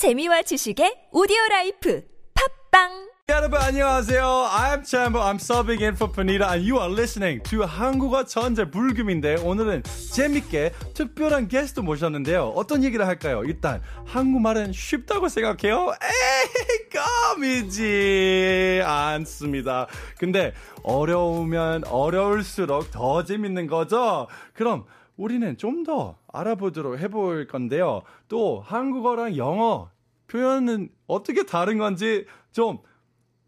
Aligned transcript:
재미와 0.00 0.40
지식의 0.40 1.12
오디오 1.12 1.36
라이프 1.50 2.02
팝빵 2.32 3.10
여러분 3.28 3.60
안녕하세요. 3.60 4.24
I'm 4.24 4.82
Chambo. 4.82 5.20
I'm 5.20 5.36
subbing 5.36 5.82
in 5.82 5.92
for 5.92 6.10
Panita 6.10 6.48
and 6.54 6.64
you 6.66 6.80
are 6.80 6.90
listening 6.90 7.42
to 7.50 7.66
한국어 7.66 8.24
천재 8.24 8.64
불금인데 8.70 9.42
오늘은 9.44 9.82
재밌게 10.14 10.72
특별한 10.94 11.48
게스트 11.48 11.80
모셨는데요. 11.80 12.54
어떤 12.56 12.82
얘기를 12.82 13.06
할까요? 13.06 13.42
일단 13.44 13.82
한국말은 14.06 14.72
쉽다고 14.72 15.28
생각해요? 15.28 15.92
에이 16.02 16.88
껌이지 17.36 18.80
않습니다. 18.82 19.86
근데 20.16 20.54
어려우면 20.82 21.84
어려울수록 21.88 22.90
더 22.90 23.22
재밌는 23.22 23.66
거죠? 23.66 24.28
그럼 24.54 24.86
우리는 25.20 25.56
좀 25.58 25.84
더 25.84 26.16
알아보도록 26.32 26.98
해볼 26.98 27.46
건데요. 27.46 28.02
또 28.28 28.60
한국어랑 28.60 29.36
영어 29.36 29.90
표현은 30.28 30.88
어떻게 31.06 31.44
다른 31.44 31.78
건지 31.78 32.26
좀 32.52 32.78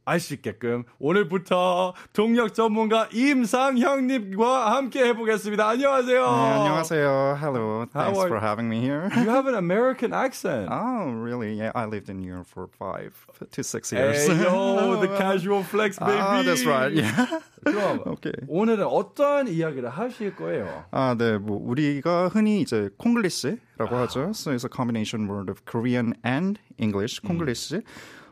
알 0.04 0.18
수 0.18 0.34
있게끔 0.34 0.82
오늘부터 0.98 1.94
동력 2.12 2.54
전문가 2.54 3.08
임상형님과 3.12 4.74
함께 4.74 5.04
해보겠습니다. 5.06 5.68
안녕하세요. 5.68 6.20
네, 6.22 6.52
안녕하세요. 6.58 7.38
Hello. 7.40 7.86
Thanks 7.92 8.18
for 8.26 8.40
having 8.40 8.68
me 8.68 8.80
here. 8.80 9.08
You 9.14 9.30
have 9.30 9.46
an 9.46 9.54
American 9.54 10.12
accent. 10.12 10.68
Oh, 10.70 11.12
really? 11.12 11.54
Yeah, 11.54 11.70
I 11.74 11.86
lived 11.86 12.10
in 12.10 12.18
New 12.18 12.26
York 12.28 12.46
for 12.48 12.66
five 12.66 13.14
to 13.52 13.62
six 13.62 13.92
years. 13.92 14.26
Hey, 14.26 14.42
yo, 14.42 15.00
the 15.00 15.08
casual 15.16 15.62
flex, 15.62 15.98
baby. 15.98 16.18
Ah, 16.18 16.42
that's 16.42 16.66
right. 16.66 16.92
Yeah. 16.92 17.38
그럼 17.64 18.02
오케이. 18.06 18.32
오늘은 18.48 18.84
어떤 18.84 19.46
이야기를 19.46 19.88
하실 19.88 20.34
거예요? 20.34 20.84
아, 20.90 21.14
네. 21.16 21.38
뭐 21.38 21.60
우리가 21.62 22.26
흔히 22.28 22.60
이제 22.60 22.90
콩글리시라고 22.98 23.96
하죠. 23.96 24.34
So 24.34 24.50
it's 24.52 24.64
a 24.64 24.68
combination 24.68 25.28
word 25.28 25.48
of 25.48 25.64
Korean 25.64 26.14
and 26.26 26.58
English. 26.78 27.20
콩글리시. 27.22 27.82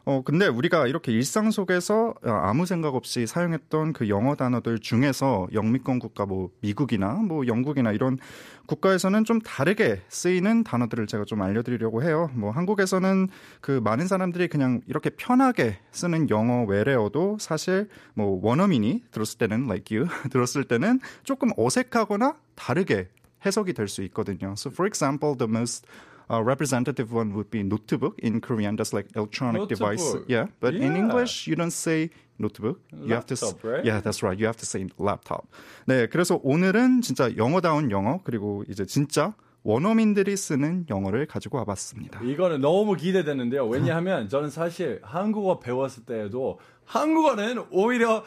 어, 0.05 0.23
근데 0.25 0.47
우리가 0.47 0.87
이렇게 0.87 1.13
일상 1.13 1.51
속에서 1.51 2.15
어, 2.25 2.31
아무 2.31 2.67
생각 2.67 2.95
없이 2.95 3.27
사용했던 3.27 3.93
그 3.93 4.09
영어 4.09 4.35
단어들 4.35 4.79
중에서 4.79 5.49
영미권 5.53 5.99
국가 5.99 6.27
뭐 6.27 6.51
미국이나 6.61 7.15
뭐 7.15 7.47
영국이나 7.47 7.93
이런 7.93 8.19
국가에서는 8.67 9.25
좀 9.25 9.41
다르게 9.41 10.01
쓰이는 10.09 10.65
단어들을 10.65 11.07
제가 11.07 11.25
좀 11.25 11.43
알려드리려고 11.43 12.03
해요. 12.03 12.31
뭐 12.35 12.51
한국에서는 12.51 13.29
그 13.61 13.81
많은 13.83 14.07
사람들이 14.07 14.49
그냥 14.49 14.81
이렇게 14.87 15.11
편하게 15.11 15.79
쓰는 15.91 16.31
영어 16.31 16.65
외래어도 16.65 17.37
사실 17.41 17.89
뭐 18.15 18.39
원어민이 18.43 19.05
들었을 19.11 19.39
때는 19.39 19.65
like 19.65 19.97
you 19.97 20.09
들었을 20.31 20.65
때는 20.65 21.01
조금 21.25 21.51
어색하거나 21.57 22.35
다르게 22.55 23.09
해석이 23.45 23.73
될 23.73 23.89
수 23.89 24.03
있거든요. 24.05 24.53
So 24.53 24.71
for 24.71 24.87
example, 24.87 25.37
the 25.37 25.49
most 25.49 25.87
uh, 26.31 26.41
representative 26.43 27.13
one 27.13 27.35
would 27.35 27.51
be 27.51 27.63
notebook 27.63 28.15
in 28.23 28.41
Korean. 28.41 28.77
That's 28.77 28.93
like 28.93 29.09
electronic 29.17 29.69
device. 29.69 29.99
Notebook. 30.05 30.29
Yeah, 30.29 30.47
but 30.61 30.75
in 30.75 30.93
Yeah. 30.95 30.99
English 31.03 31.49
you 31.49 31.57
don't 31.57 31.73
say 31.73 32.11
notebook. 32.39 32.79
You 32.93 33.15
have 33.15 33.27
to 33.27 33.35
s- 33.35 33.43
Laptop, 33.43 33.65
right? 33.65 33.85
Yeah, 33.85 34.01
that's 34.01 34.23
right. 34.23 34.39
You 34.39 34.47
have 34.47 34.57
to 34.59 34.65
say 34.67 34.87
laptop. 34.99 35.47
네, 35.87 36.07
그래서 36.07 36.41
오늘은 36.43 37.03
진짜 37.03 37.35
영어다운 37.37 37.91
영어 37.91 38.21
그리고 38.25 38.65
이제 38.69 38.85
진짜 38.87 39.35
원어민들이 39.63 40.37
쓰는 40.39 40.87
영어를 40.89 41.27
가지고 41.27 41.59
와봤습니다. 41.59 42.23
이거는 42.23 42.63
너무 42.63 42.95
기대되는데요. 42.97 43.67
왜냐하면 43.69 44.29
저는 44.31 44.49
사실 44.49 45.01
한국어 45.03 45.59
배웠을 45.59 46.05
때에도 46.07 46.59
한국어는 46.87 47.65
오히려 47.71 48.25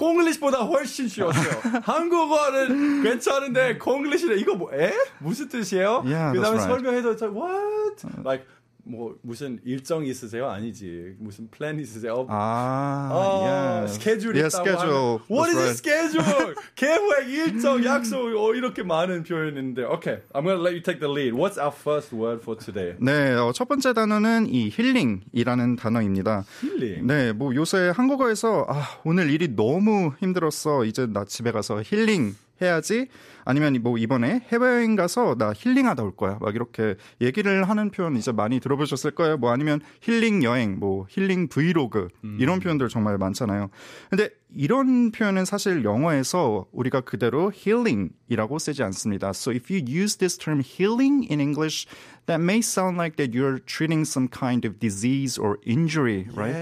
콩글리시보다 0.00 0.62
훨씬 0.62 1.06
쉬웠어요. 1.08 1.60
한국어는 1.84 3.02
괜찮은데 3.02 3.76
콩글리시는 3.76 4.38
이거 4.38 4.54
뭐 4.54 4.72
에? 4.72 4.94
무슨 5.18 5.46
뜻이에요? 5.48 6.02
Yeah, 6.06 6.32
그다음에 6.32 6.56
right. 6.56 6.68
설명해도 6.72 7.16
저 7.16 7.26
what? 7.26 8.00
Like 8.24 8.46
뭐 8.90 9.16
무슨 9.22 9.60
일정 9.64 10.04
있으세요? 10.04 10.48
아니지. 10.48 11.14
무슨 11.18 11.48
플랜 11.50 11.78
있으세요? 11.78 12.26
아, 12.28 13.08
어, 13.12 13.44
yeah. 13.44 13.92
스케줄 13.92 14.34
yeah, 14.34 14.48
있다고 14.48 14.68
schedule. 14.68 15.18
하면 15.18 15.20
What 15.30 15.50
is 15.50 15.56
That's 15.56 15.86
right. 15.86 16.10
schedule? 16.10 16.54
계획, 16.74 17.28
일정, 17.30 17.84
약속 17.84 18.18
어, 18.36 18.54
이렇게 18.54 18.82
많은 18.82 19.22
표현인데 19.22 19.84
Okay, 19.84 20.22
I'm 20.34 20.44
gonna 20.44 20.60
let 20.60 20.72
you 20.74 20.82
take 20.82 21.00
the 21.00 21.08
lead. 21.10 21.34
What's 21.34 21.58
our 21.58 21.72
first 21.74 22.12
word 22.14 22.42
for 22.42 22.56
today? 22.58 22.94
네, 23.00 23.32
어, 23.34 23.52
첫 23.52 23.68
번째 23.68 23.92
단어는 23.92 24.46
이 24.48 24.70
힐링이라는 24.70 25.76
단어입니다. 25.76 26.44
힐링. 26.60 27.06
네, 27.06 27.32
뭐 27.32 27.54
요새 27.54 27.92
한국어에서 27.94 28.66
아, 28.68 29.00
오늘 29.04 29.30
일이 29.30 29.54
너무 29.54 30.12
힘들었어. 30.20 30.84
이제 30.84 31.06
나 31.06 31.24
집에 31.24 31.52
가서 31.52 31.82
힐링 31.84 32.34
해야지. 32.60 33.08
아니면 33.44 33.78
뭐 33.82 33.98
이번에 33.98 34.42
해외여행 34.52 34.96
가서 34.96 35.34
나 35.36 35.52
힐링하다 35.54 36.02
올 36.02 36.14
거야. 36.14 36.38
막 36.40 36.54
이렇게 36.54 36.96
얘기를 37.20 37.68
하는 37.68 37.90
표현 37.90 38.16
이제 38.16 38.32
많이 38.32 38.60
들어보셨을 38.60 39.12
거예요. 39.12 39.38
뭐 39.38 39.50
아니면 39.50 39.80
힐링 40.00 40.42
여행, 40.42 40.78
뭐 40.78 41.06
힐링 41.08 41.48
브이로그 41.48 42.08
이런 42.38 42.60
표현들 42.60 42.88
정말 42.88 43.18
많잖아요. 43.18 43.70
근데 44.08 44.30
이런 44.54 45.10
표현은 45.10 45.44
사실 45.44 45.84
영어에서 45.84 46.66
우리가 46.72 47.00
그대로 47.02 47.52
healing이라고 47.54 48.58
쓰지 48.58 48.82
않습니다. 48.84 49.30
So 49.30 49.52
if 49.52 49.72
you 49.72 49.82
use 49.84 50.18
this 50.18 50.36
term 50.36 50.60
healing 50.60 51.26
in 51.30 51.40
English, 51.40 51.86
that 52.26 52.42
may 52.42 52.58
sound 52.58 52.96
like 52.96 53.16
that 53.16 53.36
you're 53.36 53.58
treating 53.64 54.04
some 54.04 54.28
kind 54.28 54.66
of 54.66 54.78
disease 54.78 55.40
or 55.40 55.58
injury, 55.66 56.26
right? 56.34 56.54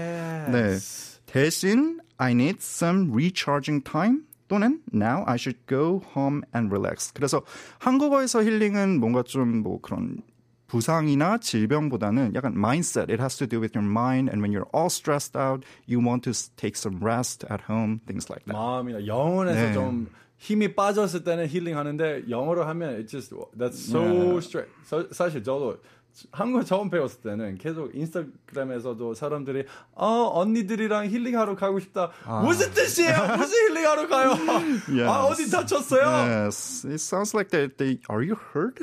네. 0.51 0.77
대신 1.25 1.99
I 2.17 2.33
need 2.33 2.57
some 2.59 3.11
recharging 3.13 3.81
time 3.83 4.28
또는 4.48 4.80
now 4.92 5.24
I 5.26 5.36
should 5.36 5.58
go 5.66 6.02
home 6.14 6.42
and 6.54 6.68
relax. 6.74 7.12
그래서 7.14 7.42
한국어에서 7.78 8.42
힐링은 8.42 9.00
뭔가 9.00 9.22
좀 9.22 9.62
뭐 9.62 9.80
그런 9.80 10.18
부상이나 10.66 11.38
질병보다는 11.38 12.34
약간 12.34 12.52
mindset. 12.56 13.10
It 13.12 13.20
has 13.20 13.36
to 13.38 13.46
do 13.46 13.60
with 13.60 13.76
your 13.76 13.88
mind 13.88 14.28
and 14.30 14.40
when 14.42 14.50
you're 14.52 14.68
all 14.74 14.88
stressed 14.88 15.36
out, 15.36 15.64
you 15.86 16.00
want 16.00 16.24
to 16.24 16.30
s- 16.30 16.50
take 16.56 16.74
some 16.76 16.98
rest 17.04 17.46
at 17.50 17.64
home, 17.68 18.00
things 18.06 18.28
like 18.30 18.44
that. 18.46 18.56
마음이나 18.56 19.06
영혼에서 19.06 19.60
네. 19.68 19.72
좀 19.72 20.08
힘이 20.36 20.74
빠졌을 20.74 21.22
때는 21.22 21.46
힐링하는데 21.48 22.24
영어로 22.28 22.64
하면 22.64 22.94
it 22.96 23.06
just 23.06 23.32
that's 23.56 23.74
so 23.78 24.38
straight. 24.38 24.72
사- 24.84 25.06
사실 25.12 25.44
저도 25.44 25.78
한국어 26.31 26.63
처음 26.63 26.89
배웠을 26.89 27.21
때는 27.21 27.57
계속 27.57 27.95
인스타그램에서도 27.95 29.13
사람들이 29.13 29.63
어 29.93 30.29
언니들이랑 30.33 31.07
힐링하러 31.07 31.55
가고 31.55 31.79
싶다. 31.79 32.11
무슨 32.43 32.71
뜻이에요? 32.71 33.37
무슨 33.37 33.69
힐링하러 33.69 34.07
가요? 34.07 34.31
아 35.07 35.23
어디 35.25 35.49
다쳤어요? 35.49 36.03
Yes, 36.03 36.85
it 36.85 36.99
sounds 36.99 37.33
like 37.33 37.49
they. 37.51 37.67
they 37.77 37.99
are 38.09 38.21
you 38.21 38.35
hurt? 38.35 38.79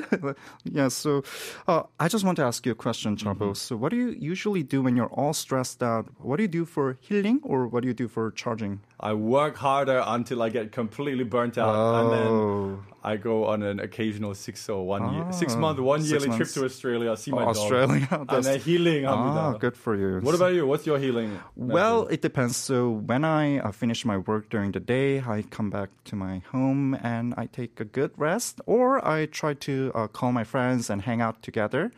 yeah. 0.63 0.87
So, 0.89 1.23
uh, 1.67 1.83
I 1.99 2.07
just 2.07 2.25
want 2.25 2.37
to 2.37 2.43
ask 2.45 2.65
you 2.65 2.71
a 2.71 2.75
question, 2.75 3.15
Chabo. 3.15 3.55
So, 3.55 3.75
what 3.75 3.89
do 3.91 3.97
you 3.97 4.09
usually 4.09 4.63
do 4.63 4.81
when 4.81 4.95
you're 4.95 5.11
all 5.11 5.33
stressed 5.33 5.83
out? 5.83 6.07
What 6.19 6.37
do 6.37 6.43
you 6.43 6.47
do 6.49 6.65
for 6.65 6.97
healing, 6.99 7.39
or 7.43 7.67
what 7.67 7.81
do 7.83 7.87
you 7.87 7.93
do 7.93 8.07
for 8.07 8.31
charging? 8.31 8.79
I 8.99 9.13
work 9.13 9.57
harder 9.57 10.01
until 10.05 10.41
I 10.41 10.49
get 10.49 10.71
completely 10.71 11.23
burnt 11.23 11.57
out, 11.57 11.75
oh. 11.75 11.95
and 12.01 12.11
then 12.11 12.27
oh. 12.27 12.83
I 13.03 13.17
go 13.17 13.45
on 13.45 13.61
an 13.61 13.79
occasional 13.79 14.33
six 14.33 14.67
or 14.69 14.87
one 14.87 15.03
oh. 15.03 15.11
year, 15.11 15.25
ah. 15.27 15.31
six 15.31 15.55
month, 15.55 15.79
one 15.79 16.01
six 16.01 16.11
yearly 16.11 16.29
months. 16.29 16.51
trip 16.51 16.63
to 16.63 16.65
Australia. 16.65 17.15
See 17.15 17.29
my 17.29 17.43
oh, 17.43 17.53
dog, 17.53 17.57
Australia, 17.57 18.07
and 18.27 18.43
then 18.43 18.59
healing. 18.59 19.05
Oh, 19.05 19.55
good 19.59 19.77
for 19.77 19.95
you. 19.95 20.19
What 20.21 20.33
about 20.33 20.53
you? 20.53 20.65
What's 20.65 20.87
your 20.87 20.97
healing? 20.97 21.39
Well, 21.55 22.01
method? 22.01 22.13
it 22.15 22.21
depends. 22.23 22.57
So 22.57 22.89
when 22.89 23.23
I 23.23 23.59
uh, 23.59 23.71
finish 23.71 24.03
my 24.03 24.17
work 24.17 24.49
during 24.49 24.71
the 24.71 24.79
day, 24.79 25.19
I 25.21 25.43
come 25.43 25.69
back 25.69 25.89
to 26.05 26.15
my 26.15 26.41
home 26.51 26.95
and 27.03 27.35
I 27.37 27.45
take 27.45 27.79
a 27.79 27.85
good 27.85 28.11
rest, 28.17 28.61
or 28.65 29.05
I 29.07 29.27
try 29.27 29.53
to 29.69 29.91
uh, 29.93 30.07
call 30.07 30.31
my 30.31 30.43
friends 30.43 30.89
and 30.89 31.03
hang 31.03 31.21
out 31.21 31.43
together. 31.43 31.91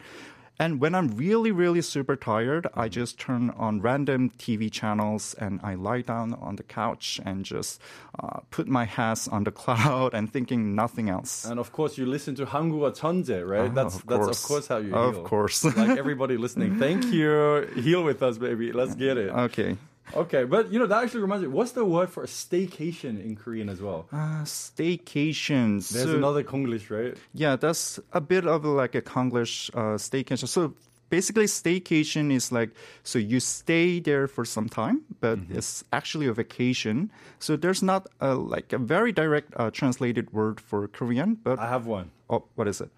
And 0.62 0.82
when 0.82 0.94
I'm 0.94 1.08
really, 1.16 1.52
really 1.52 1.82
super 1.82 2.18
tired, 2.18 2.68
I 2.76 2.90
just 2.90 3.18
turn 3.18 3.50
on 3.52 3.80
random 3.80 4.30
TV 4.38 4.70
channels 4.70 5.34
and 5.36 5.62
I 5.64 5.76
lie 5.76 6.02
down 6.02 6.34
on 6.34 6.58
the 6.58 6.64
couch 6.64 7.22
and 7.24 7.46
just 7.46 7.80
uh, 8.22 8.42
put 8.52 8.68
my 8.68 8.84
hands 8.84 9.30
on 9.30 9.46
the 9.46 9.52
cloud 9.62 10.14
and 10.14 10.32
thinking 10.32 10.76
nothing 10.76 11.10
else. 11.10 11.46
And 11.46 11.60
of 11.60 11.72
course, 11.72 11.98
you 11.98 12.06
listen 12.06 12.36
to 12.36 12.46
Hangu 12.46 12.92
Chonje, 12.92 13.48
right? 13.48 13.72
Ah, 13.72 13.74
that's 13.74 13.96
of 13.96 14.06
that's 14.06 14.28
of 14.28 14.44
course 14.44 14.68
how 14.68 14.78
you 14.78 14.90
heal. 14.90 15.10
Of 15.10 15.24
course, 15.24 15.64
like 15.64 15.98
everybody 16.04 16.36
listening, 16.36 16.78
thank 16.78 17.06
you. 17.06 17.66
Heal 17.76 18.04
with 18.04 18.22
us, 18.22 18.38
baby. 18.38 18.74
Let's 18.74 18.96
get 18.96 19.18
it. 19.18 19.30
Okay. 19.30 19.78
Okay, 20.16 20.44
but 20.44 20.72
you 20.72 20.80
know 20.80 20.88
that 20.88 21.04
actually 21.04 21.22
reminds 21.22 21.44
me. 21.44 21.50
What's 21.50 21.74
the 21.74 21.86
word 21.86 22.10
for 22.10 22.24
a 22.24 22.28
staycation 22.28 23.24
in 23.24 23.36
Korean 23.36 23.70
as 23.70 23.82
well? 23.82 24.08
Uh, 24.12 24.44
staycations. 24.44 25.90
There's 25.90 26.10
So- 26.10 26.18
another 26.18 26.44
Konglish, 26.44 26.90
right? 26.90 27.16
Yeah, 27.34 27.56
that's 27.56 28.00
a 28.14 28.22
bit 28.22 28.48
of 28.48 28.66
like 28.66 28.96
a 28.96 29.02
Konglish 29.02 29.70
uh, 29.76 29.98
staycation. 29.98 30.48
So 30.48 30.74
basically, 31.10 31.46
staycation 31.46 32.32
is 32.32 32.52
like 32.52 32.72
so 33.04 33.20
you 33.20 33.40
stay 33.40 34.00
there 34.00 34.28
for 34.28 34.46
some 34.46 34.68
time, 34.68 35.02
but 35.22 35.40
it's 35.50 35.84
actually 35.94 36.28
a 36.28 36.34
vacation. 36.34 37.12
So 37.40 37.56
there's 37.56 37.84
not 37.84 38.08
a, 38.20 38.34
like 38.36 38.74
a 38.74 38.78
very 38.80 39.12
direct 39.12 39.54
uh, 39.58 39.70
translated 39.72 40.34
word 40.34 40.60
for 40.60 40.88
Korean, 40.88 41.36
but 41.44 41.60
I 41.60 41.68
have 41.70 41.86
one. 41.86 42.10
oh, 42.30 42.44
what 42.56 42.68
is 42.68 42.82
it? 42.82 42.90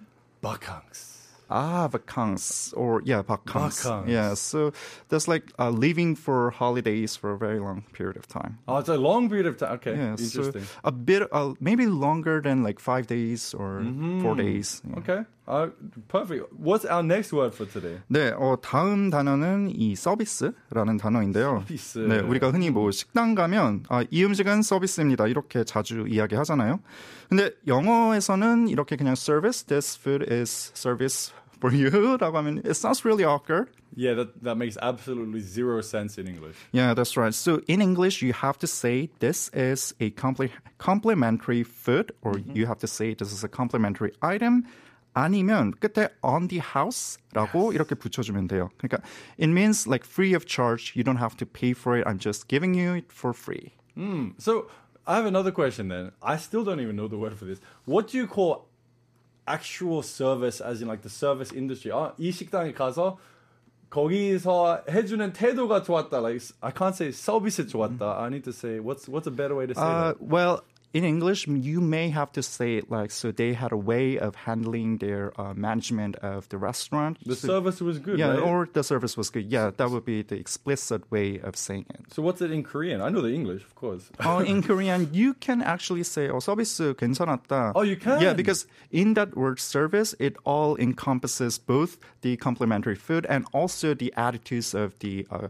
Bakangs. 0.41 1.17
Ah, 1.51 1.87
vacances 1.87 2.73
or 2.75 3.01
yeah, 3.03 3.21
vacances. 3.21 3.83
Vacances. 3.83 4.09
Yeah, 4.11 4.33
so 4.35 4.71
that's 5.09 5.27
like 5.27 5.51
uh, 5.59 5.69
leaving 5.69 6.15
for 6.15 6.51
holidays 6.51 7.15
for 7.15 7.31
a 7.33 7.37
very 7.37 7.59
long 7.59 7.83
period 7.93 8.15
of 8.17 8.27
time. 8.27 8.57
Oh, 8.67 8.77
it's 8.77 8.89
a 8.89 8.97
long 8.97 9.29
period 9.29 9.47
of 9.47 9.57
time. 9.57 9.73
Okay, 9.73 9.95
Yeah, 9.95 10.15
so 10.15 10.23
interesting. 10.23 10.63
a 10.83 10.91
bit, 10.91 11.27
uh, 11.31 11.53
maybe 11.59 11.85
longer 11.87 12.41
than 12.41 12.63
like 12.63 12.79
five 12.79 13.07
days 13.07 13.53
or 13.53 13.83
four 14.21 14.35
days. 14.35 14.81
Yeah. 14.87 14.99
Okay. 14.99 15.19
Uh, 15.47 15.67
perfect. 16.07 16.45
What's 16.55 16.85
our 16.85 17.03
next 17.03 17.33
word 17.33 17.53
for 17.53 17.65
today? 17.65 17.99
네, 18.09 18.31
어, 18.31 18.55
다음 18.61 19.09
단어는 19.09 19.71
이 19.75 19.95
서비스라는 19.95 20.97
단어인데요. 20.97 21.65
서비스. 21.67 21.97
네, 21.99 22.19
우리가 22.19 22.51
흔히 22.51 22.69
뭐 22.69 22.89
식당 22.91 23.35
가면 23.35 23.83
아, 23.89 24.05
이 24.09 24.23
음식은 24.23 24.61
서비스입니다. 24.61 25.27
이렇게 25.27 25.65
자주 25.65 26.05
이야기하잖아요. 26.07 26.79
근데 27.27 27.51
영어에서는 27.67 28.67
이렇게 28.69 28.95
그냥 28.95 29.13
service, 29.17 29.65
this 29.65 29.97
food 29.99 30.25
is 30.31 30.71
service 30.75 31.33
for 31.60 31.70
you라고 31.70 32.32
하면 32.32 32.58
it 32.64 32.74
sounds 32.74 33.04
really 33.04 33.24
awkward. 33.24 33.68
Yeah, 33.94 34.14
that, 34.14 34.42
that 34.44 34.56
makes 34.56 34.76
absolutely 34.82 35.40
zero 35.40 35.80
sense 35.80 36.18
in 36.18 36.26
English. 36.26 36.56
Yeah, 36.72 36.92
that's 36.92 37.16
right. 37.16 37.32
So 37.32 37.62
in 37.66 37.80
English, 37.80 38.20
you 38.20 38.34
have 38.34 38.58
to 38.58 38.66
say 38.66 39.08
this 39.20 39.48
is 39.54 39.94
a 40.00 40.10
compli- 40.10 40.50
complimentary 40.76 41.62
food, 41.62 42.12
or 42.20 42.38
you 42.38 42.66
have 42.66 42.78
to 42.80 42.86
say 42.86 43.14
this 43.14 43.32
is 43.32 43.42
a 43.42 43.48
complimentary 43.48 44.12
item. 44.20 44.64
아니면 45.14 45.72
끝에 45.80 46.10
on 46.22 46.46
the 46.48 46.60
house라고 46.60 47.72
이렇게 47.72 47.94
붙여주면 47.94 48.48
돼요. 48.48 48.68
그러니까 48.76 49.02
it 49.38 49.48
means 49.48 49.86
like 49.86 50.04
free 50.04 50.34
of 50.34 50.44
charge. 50.44 50.92
You 50.94 51.04
don't 51.04 51.16
have 51.16 51.34
to 51.38 51.46
pay 51.46 51.72
for 51.72 51.96
it. 51.96 52.06
I'm 52.06 52.18
just 52.18 52.48
giving 52.48 52.74
you 52.74 52.96
it 52.96 53.10
for 53.10 53.32
free. 53.32 53.72
So 54.36 54.68
I 55.06 55.16
have 55.16 55.24
another 55.24 55.52
question 55.52 55.88
then. 55.88 56.12
I 56.22 56.36
still 56.36 56.64
don't 56.64 56.80
even 56.80 56.96
know 56.96 57.08
the 57.08 57.16
word 57.16 57.32
for 57.32 57.46
this. 57.46 57.60
What 57.86 58.08
do 58.08 58.18
you 58.18 58.26
call 58.26 58.68
actual 59.46 60.02
service, 60.02 60.60
as 60.60 60.80
in 60.82 60.88
like 60.88 61.02
the 61.02 61.10
service 61.10 61.52
industry? 61.52 61.92
아, 61.92 62.12
이 62.18 62.30
식당에 62.32 62.72
가서 62.72 63.18
거기서 63.90 64.82
해주는 64.88 65.32
태도가 65.32 65.82
좋았다. 65.82 66.20
Like 66.20 66.42
I 66.60 66.72
can't 66.72 66.94
say 66.94 67.10
서비스 67.12 67.66
좋았다. 67.66 68.18
I 68.20 68.28
need 68.28 68.44
to 68.44 68.52
say 68.52 68.78
what's 68.80 69.08
what's 69.08 69.26
a 69.26 69.30
better 69.34 69.54
way 69.56 69.66
to 69.66 69.74
say 69.74 69.82
Uh, 69.82 70.12
that? 70.12 70.20
well, 70.20 70.62
in 70.94 71.04
English, 71.04 71.46
you 71.46 71.82
may 71.82 72.08
have 72.08 72.32
to 72.32 72.42
say 72.42 72.76
it 72.78 72.90
like 72.90 73.10
so. 73.10 73.30
They 73.30 73.52
had 73.52 73.70
a 73.70 73.76
way 73.76 74.16
of 74.18 74.34
handling 74.34 74.96
their 74.96 75.38
uh, 75.38 75.52
management 75.52 76.16
of 76.24 76.48
the 76.48 76.56
restaurant. 76.56 77.18
The 77.26 77.36
So- 77.36 77.48
service 77.48 77.82
was 77.82 77.98
good, 77.98 78.18
yeah, 78.18 78.30
right? 78.30 78.40
or 78.40 78.66
the 78.72 78.82
service 78.82 79.14
was 79.14 79.28
good. 79.28 79.44
Yeah, 79.52 79.72
that 79.76 79.90
would 79.90 80.06
be 80.06 80.22
the 80.22 80.36
explicit 80.36 81.04
way 81.10 81.38
of 81.38 81.54
saying 81.54 81.84
it. 81.90 82.00
so 82.14 82.22
what's 82.22 82.40
it 82.40 82.50
in 82.50 82.62
Korean? 82.62 83.02
I 83.02 83.10
know 83.10 83.20
the 83.20 83.34
English, 83.34 83.60
of 83.62 83.74
course. 83.74 84.08
uh, 84.24 84.42
in 84.46 84.62
Korean, 84.62 85.10
you 85.12 85.34
can 85.34 85.60
actually 85.60 86.02
say, 86.04 86.30
"Oh, 86.30 86.40
서비스 86.40 86.94
괜찮았다." 86.96 87.72
Oh, 87.74 87.82
you 87.82 87.96
can? 87.96 88.22
Yeah, 88.22 88.32
because 88.32 88.64
in 88.90 89.12
that 89.20 89.36
word 89.36 89.60
"service," 89.60 90.14
it 90.18 90.36
all 90.48 90.76
encompasses 90.80 91.58
both 91.58 91.98
the 92.22 92.38
complimentary 92.38 92.96
food 92.96 93.26
and 93.28 93.44
also 93.52 93.92
the 93.92 94.14
attitudes 94.16 94.72
of 94.72 94.96
the 95.00 95.26
uh, 95.30 95.48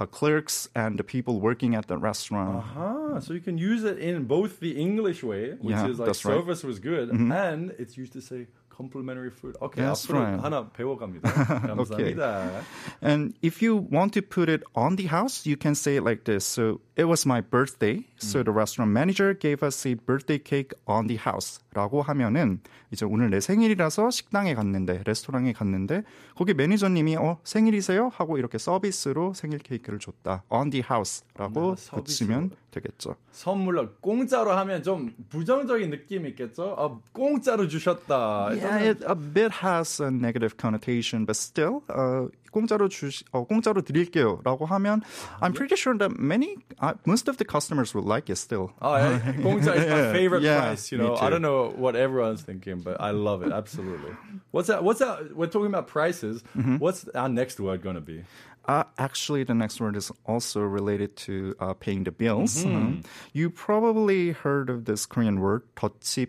uh, 0.00 0.06
clerks 0.06 0.68
and 0.74 0.98
the 0.98 1.04
people 1.04 1.40
working 1.40 1.74
at 1.74 1.86
the 1.86 1.96
restaurant. 1.98 2.64
Ah, 2.76 3.20
so 3.20 3.32
you 3.32 3.40
can 3.40 3.58
use 3.58 3.84
it 3.84 3.98
in 3.98 4.24
both 4.24 4.58
the 4.60 4.72
English 4.80 5.22
way, 5.22 5.52
which 5.60 5.70
Yeah, 5.76 5.86
is 5.88 5.98
like 5.98 6.06
that's 6.06 6.24
right. 6.24 6.34
service 6.34 6.64
was 6.64 6.78
good, 6.80 7.10
and 7.10 7.70
it's 7.78 7.96
used 7.96 8.12
to 8.14 8.20
say 8.20 8.46
complimentary 8.74 9.30
food. 9.30 9.54
Okay, 9.62 9.82
That's 9.82 10.04
앞으로 10.04 10.18
right. 10.18 10.40
하나 10.42 10.66
배워갑니다. 10.74 11.30
감사합니다. 11.62 12.64
And 13.00 13.32
if 13.40 13.62
you 13.62 13.76
want 13.76 14.12
to 14.14 14.22
put 14.22 14.48
it 14.48 14.64
on 14.74 14.96
the 14.96 15.06
house, 15.06 15.46
you 15.46 15.56
can 15.56 15.76
say 15.76 15.94
it 15.94 16.02
like 16.02 16.24
this. 16.24 16.44
So 16.44 16.80
it 16.96 17.04
was 17.04 17.24
my 17.24 17.40
birthday. 17.40 18.02
So 18.18 18.42
the 18.42 18.50
restaurant 18.50 18.90
manager 18.90 19.32
gave 19.32 19.62
us 19.62 19.86
a 19.86 19.94
birthday 19.94 20.38
cake 20.38 20.72
on 20.88 21.06
the 21.06 21.16
house. 21.22 21.60
라고 21.73 22.01
하면은 22.01 22.61
이제 22.91 23.05
오늘 23.05 23.29
내 23.29 23.39
생일이라서 23.39 24.09
식당에 24.09 24.55
갔는데 24.55 25.03
레스토랑에 25.05 25.53
갔는데 25.53 26.03
거기 26.35 26.53
매니저님이 26.53 27.17
어 27.17 27.39
생일이세요? 27.43 28.09
하고 28.13 28.37
이렇게 28.37 28.57
서비스로 28.57 29.33
생일 29.33 29.59
케이크를 29.59 29.99
줬다. 29.99 30.43
on 30.49 30.71
the 30.71 30.83
house라고 30.89 31.75
아. 31.91 31.95
붙이면 31.95 32.51
되겠죠. 32.71 33.15
선물로 33.31 33.93
공짜로 34.01 34.51
하면 34.51 34.83
좀 34.83 35.13
부정적인 35.29 35.89
느낌이 35.89 36.29
있겠죠? 36.29 36.75
아, 36.77 36.97
공짜로 37.11 37.67
주셨다. 37.67 38.45
Yeah, 38.47 38.89
it 38.89 39.05
a 39.07 39.15
bit 39.15 39.51
has 39.63 40.01
a 40.01 40.09
negative 40.09 40.55
connotation, 40.59 41.25
but 41.25 41.37
still, 41.37 41.81
uh, 41.89 42.29
공짜로 42.52 42.88
주시, 42.88 43.24
어, 43.32 43.44
공짜로 43.46 43.82
드릴게요라고 43.82 44.66
하면, 44.66 45.02
I'm 45.40 45.52
pretty 45.52 45.76
sure 45.76 45.96
that 45.98 46.18
many, 46.18 46.56
uh, 46.80 46.94
most 47.04 47.28
of 47.28 47.36
the 47.38 47.44
customers 47.44 47.94
will 47.94 48.04
like 48.04 48.30
it 48.30 48.36
still. 48.36 48.70
Oh, 48.80 48.94
yeah. 48.96 49.18
공짜 49.42 49.74
is 49.74 49.86
my 49.90 50.12
favorite 50.12 50.42
Yeah, 50.42 50.60
price. 50.60 50.92
You 50.92 50.98
me 50.98 51.04
know, 51.06 51.14
I 51.16 51.26
too. 51.26 51.30
don't 51.30 51.42
know 51.42 51.72
what 51.76 51.96
everyone's 51.96 52.42
thinking, 52.42 52.80
but 52.80 53.00
I 53.00 53.10
love 53.10 53.42
it 53.42 53.52
absolutely. 53.52 54.12
What's 54.52 54.68
that? 54.68 54.84
What's 54.84 55.00
that? 55.00 55.34
We're 55.34 55.48
talking 55.48 55.66
about 55.68 55.88
prices. 55.88 56.44
Mm-hmm. 56.56 56.76
What's 56.78 57.08
our 57.14 57.28
next 57.28 57.58
word 57.58 57.82
going 57.82 57.96
to 57.96 58.00
be? 58.00 58.22
Uh, 58.66 58.84
actually, 58.96 59.44
the 59.44 59.52
next 59.52 59.78
word 59.78 59.94
is 59.94 60.10
also 60.24 60.60
related 60.62 61.16
to 61.16 61.54
uh, 61.60 61.74
paying 61.74 62.04
the 62.04 62.10
bills. 62.12 62.64
Um, 62.64 63.02
you 63.34 63.50
probably 63.50 64.30
heard 64.32 64.70
of 64.70 64.86
this 64.86 65.04
Korean 65.04 65.40
word, 65.40 65.62
더치 65.76 66.26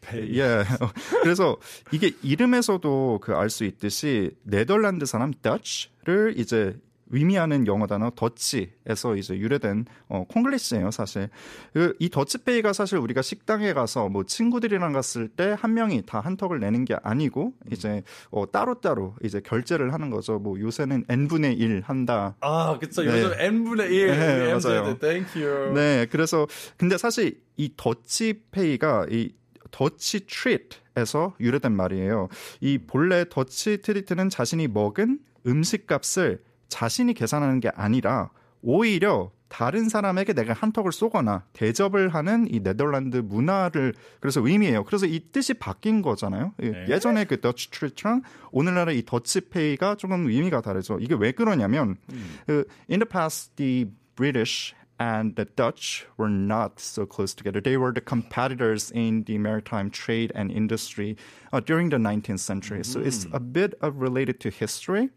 Pay. 0.00 0.38
예. 0.38 0.64
그래서 1.22 1.56
이게 1.92 2.12
이름에서도 2.22 3.20
그 3.22 3.32
알 3.34 3.48
수 3.50 3.64
있듯이 3.64 4.30
네덜란드 4.42 5.06
사람 5.06 5.32
Dutch를 5.42 6.34
이제 6.38 6.76
의미하는 7.10 7.66
영어 7.66 7.86
단어 7.86 8.10
더치에서 8.16 9.16
이제 9.16 9.36
유래된 9.38 9.84
어 10.08 10.24
콩글리시예요, 10.28 10.90
사실. 10.90 11.28
그, 11.72 11.94
이 11.98 12.08
더치페이가 12.10 12.72
사실 12.72 12.98
우리가 12.98 13.22
식당에 13.22 13.72
가서 13.72 14.08
뭐 14.08 14.24
친구들이랑 14.24 14.92
갔을 14.92 15.28
때 15.28 15.54
한 15.58 15.74
명이 15.74 16.02
다 16.06 16.20
한 16.20 16.36
턱을 16.36 16.58
내는 16.60 16.84
게 16.84 16.96
아니고 17.02 17.52
이제 17.70 18.02
어 18.30 18.50
따로따로 18.50 19.14
이제 19.22 19.40
결제를 19.40 19.92
하는 19.92 20.10
거죠. 20.10 20.38
뭐 20.38 20.58
요새는 20.58 21.04
n분의 21.08 21.54
1 21.54 21.82
한다. 21.86 22.34
아, 22.40 22.78
그쵸. 22.80 23.02
네. 23.02 23.12
요즘 23.22 23.32
n분의 23.38 23.92
1. 23.94 24.06
네, 24.08 24.50
M 24.50 24.58
맞아요. 24.62 24.96
you. 25.36 25.72
네, 25.74 26.06
그래서 26.10 26.46
근데 26.76 26.98
사실 26.98 27.40
이 27.56 27.70
더치페이가 27.76 29.06
이 29.10 29.30
더치 29.70 30.26
트릿에서 30.26 31.34
유래된 31.40 31.72
말이에요. 31.72 32.28
이 32.60 32.78
본래 32.78 33.24
더치 33.28 33.82
트리트는 33.82 34.28
자신이 34.30 34.68
먹은 34.68 35.18
음식값을 35.46 36.40
자신이 36.68 37.14
계산하는 37.14 37.60
게 37.60 37.70
아니라 37.74 38.30
오히려 38.62 39.30
다른 39.48 39.88
사람에게 39.88 40.32
내가 40.32 40.52
한턱을 40.52 40.92
쏘거나 40.92 41.44
대접을 41.52 42.08
하는 42.08 42.46
이 42.52 42.60
네덜란드 42.60 43.18
문화를 43.18 43.94
그래서 44.20 44.46
의미해요. 44.46 44.84
그래서 44.84 45.06
이 45.06 45.20
뜻이 45.30 45.54
바뀐 45.54 46.02
거잖아요. 46.02 46.52
예, 46.62 46.70
네. 46.70 46.86
예전에 46.88 47.24
그 47.24 47.40
더치 47.40 47.70
트리트랑 47.70 48.22
오늘날의 48.50 48.98
이 48.98 49.04
더치페이가 49.04 49.96
조금 49.96 50.26
의미가 50.28 50.62
다르죠. 50.62 50.98
이게 51.00 51.14
왜 51.14 51.32
그러냐면 51.32 51.96
그 52.46 52.66
in 52.90 52.98
the 52.98 53.06
past 53.08 53.54
the 53.56 53.88
British 54.16 54.74
and 54.98 55.36
the 55.36 55.46
Dutch 55.56 56.06
were 56.16 56.32
not 56.32 56.80
so 56.80 57.06
close 57.06 57.34
together. 57.34 57.60
They 57.60 57.76
were 57.76 57.92
the 57.92 58.00
competitors 58.00 58.90
in 58.90 59.24
the 59.24 59.38
maritime 59.38 59.90
trade 59.90 60.32
and 60.34 60.50
industry 60.50 61.16
uh, 61.52 61.60
during 61.60 61.90
the 61.90 61.98
19th 61.98 62.40
century. 62.40 62.82
So 62.82 63.00
it's 63.00 63.26
a 63.32 63.40
bit 63.40 63.74
of 63.80 64.00
related 64.00 64.40
to 64.40 64.50
history. 64.50 65.10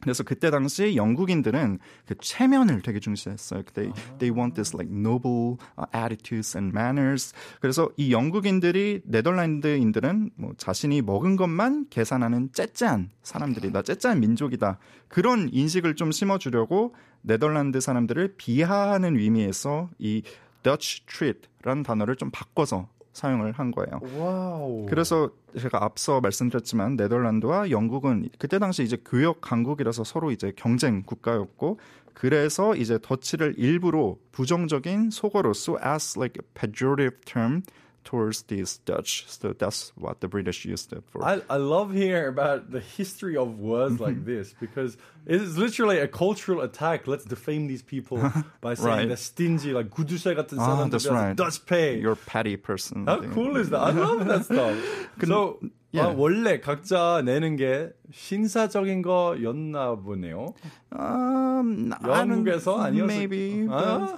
그래서 0.00 0.22
그때 0.22 0.50
당시 0.50 0.96
영국인들은 0.96 1.78
그 2.06 2.14
체면을 2.20 2.82
되게 2.82 3.00
중시했어요. 3.00 3.62
They, 3.74 3.92
they 4.18 4.36
want 4.36 4.54
this 4.54 4.74
like 4.74 4.92
noble 4.94 5.56
uh, 5.78 5.86
attitudes 5.94 6.56
and 6.56 6.76
manners. 6.76 7.34
그래서 7.60 7.90
이 7.96 8.12
영국인들이 8.12 9.02
네덜란드인들은 9.04 10.30
뭐 10.36 10.52
자신이 10.56 11.02
먹은 11.02 11.36
것만 11.36 11.86
계산하는 11.90 12.50
째째한 12.52 13.10
사람들이다. 13.22 13.82
째째한 13.82 14.20
민족이다. 14.20 14.78
그런 15.08 15.48
인식을 15.52 15.96
좀 15.96 16.12
심어주려고 16.12 16.94
네덜란드 17.22 17.80
사람들을 17.80 18.34
비하하는 18.36 19.16
의미에서 19.18 19.90
이 19.98 20.22
Dutch 20.62 21.06
treat라는 21.06 21.82
단어를 21.82 22.16
좀 22.16 22.30
바꿔서 22.30 22.88
사용을 23.18 23.52
한 23.52 23.70
거예요. 23.70 24.00
와우. 24.16 24.86
그래서 24.88 25.30
제가 25.58 25.84
앞서 25.84 26.20
말씀드렸지만 26.20 26.96
네덜란드와 26.96 27.70
영국은 27.70 28.28
그때 28.38 28.58
당시 28.58 28.82
이제 28.82 28.96
교역 29.04 29.40
강국이라서 29.40 30.04
서로 30.04 30.30
이제 30.30 30.52
경쟁 30.56 31.02
국가였고 31.02 31.78
그래서 32.14 32.74
이제 32.74 32.98
더치를 33.00 33.54
일부러 33.58 34.16
부정적인 34.32 35.10
속어로 35.10 35.50
so 35.50 35.76
as 35.84 36.18
like 36.18 36.40
a 36.40 36.46
pejorative 36.54 37.20
term 37.24 37.62
towards 38.07 38.43
these 38.51 38.79
Dutch. 38.83 39.23
So 39.27 39.53
that's 39.53 39.93
what 39.95 40.19
the 40.19 40.27
British 40.27 40.65
used 40.65 40.91
it 40.91 41.03
for. 41.09 41.23
I, 41.23 41.39
I 41.49 41.55
love 41.55 41.93
hearing 41.93 42.27
about 42.27 42.69
the 42.69 42.81
history 42.81 43.37
of 43.37 43.59
words 43.59 44.01
like 44.01 44.25
this 44.25 44.53
because 44.59 44.97
it 45.25 45.41
is 45.41 45.57
literally 45.57 45.99
a 45.99 46.07
cultural 46.09 46.59
attack. 46.61 47.07
Let's 47.07 47.23
defame 47.23 47.67
these 47.67 47.81
people 47.81 48.19
by 48.59 48.73
saying 48.75 48.87
Right. 48.87 49.07
they're 49.07 49.15
stingy, 49.15 49.71
like 49.71 49.89
구두쇠 49.89 50.35
같은 50.35 50.59
Ah, 50.59 50.67
사람들. 50.83 50.91
that's 50.91 51.07
right. 51.07 51.33
Dutch 51.33 51.65
pay. 51.65 51.97
You're 51.97 52.19
a 52.19 52.25
petty 52.27 52.57
person. 52.57 53.07
How 53.07 53.21
cool 53.31 53.55
is 53.55 53.69
that? 53.71 53.79
I 53.79 53.91
love 53.91 54.27
that 54.27 54.45
stuff. 54.51 54.75
so 55.23 55.59
yeah. 55.93 56.07
아, 56.07 56.15
원래 56.17 56.59
각자 56.59 57.21
내는 57.23 57.55
게 57.55 57.93
신사적인 58.11 59.01
거였나 59.01 59.95
보네요. 60.03 60.53
Um, 60.91 61.93
I 61.93 62.25
don't- 62.25 62.43
영국에서 62.43 62.81
아니었을 62.83 63.05
maybe. 63.07 63.67
아? 63.69 64.17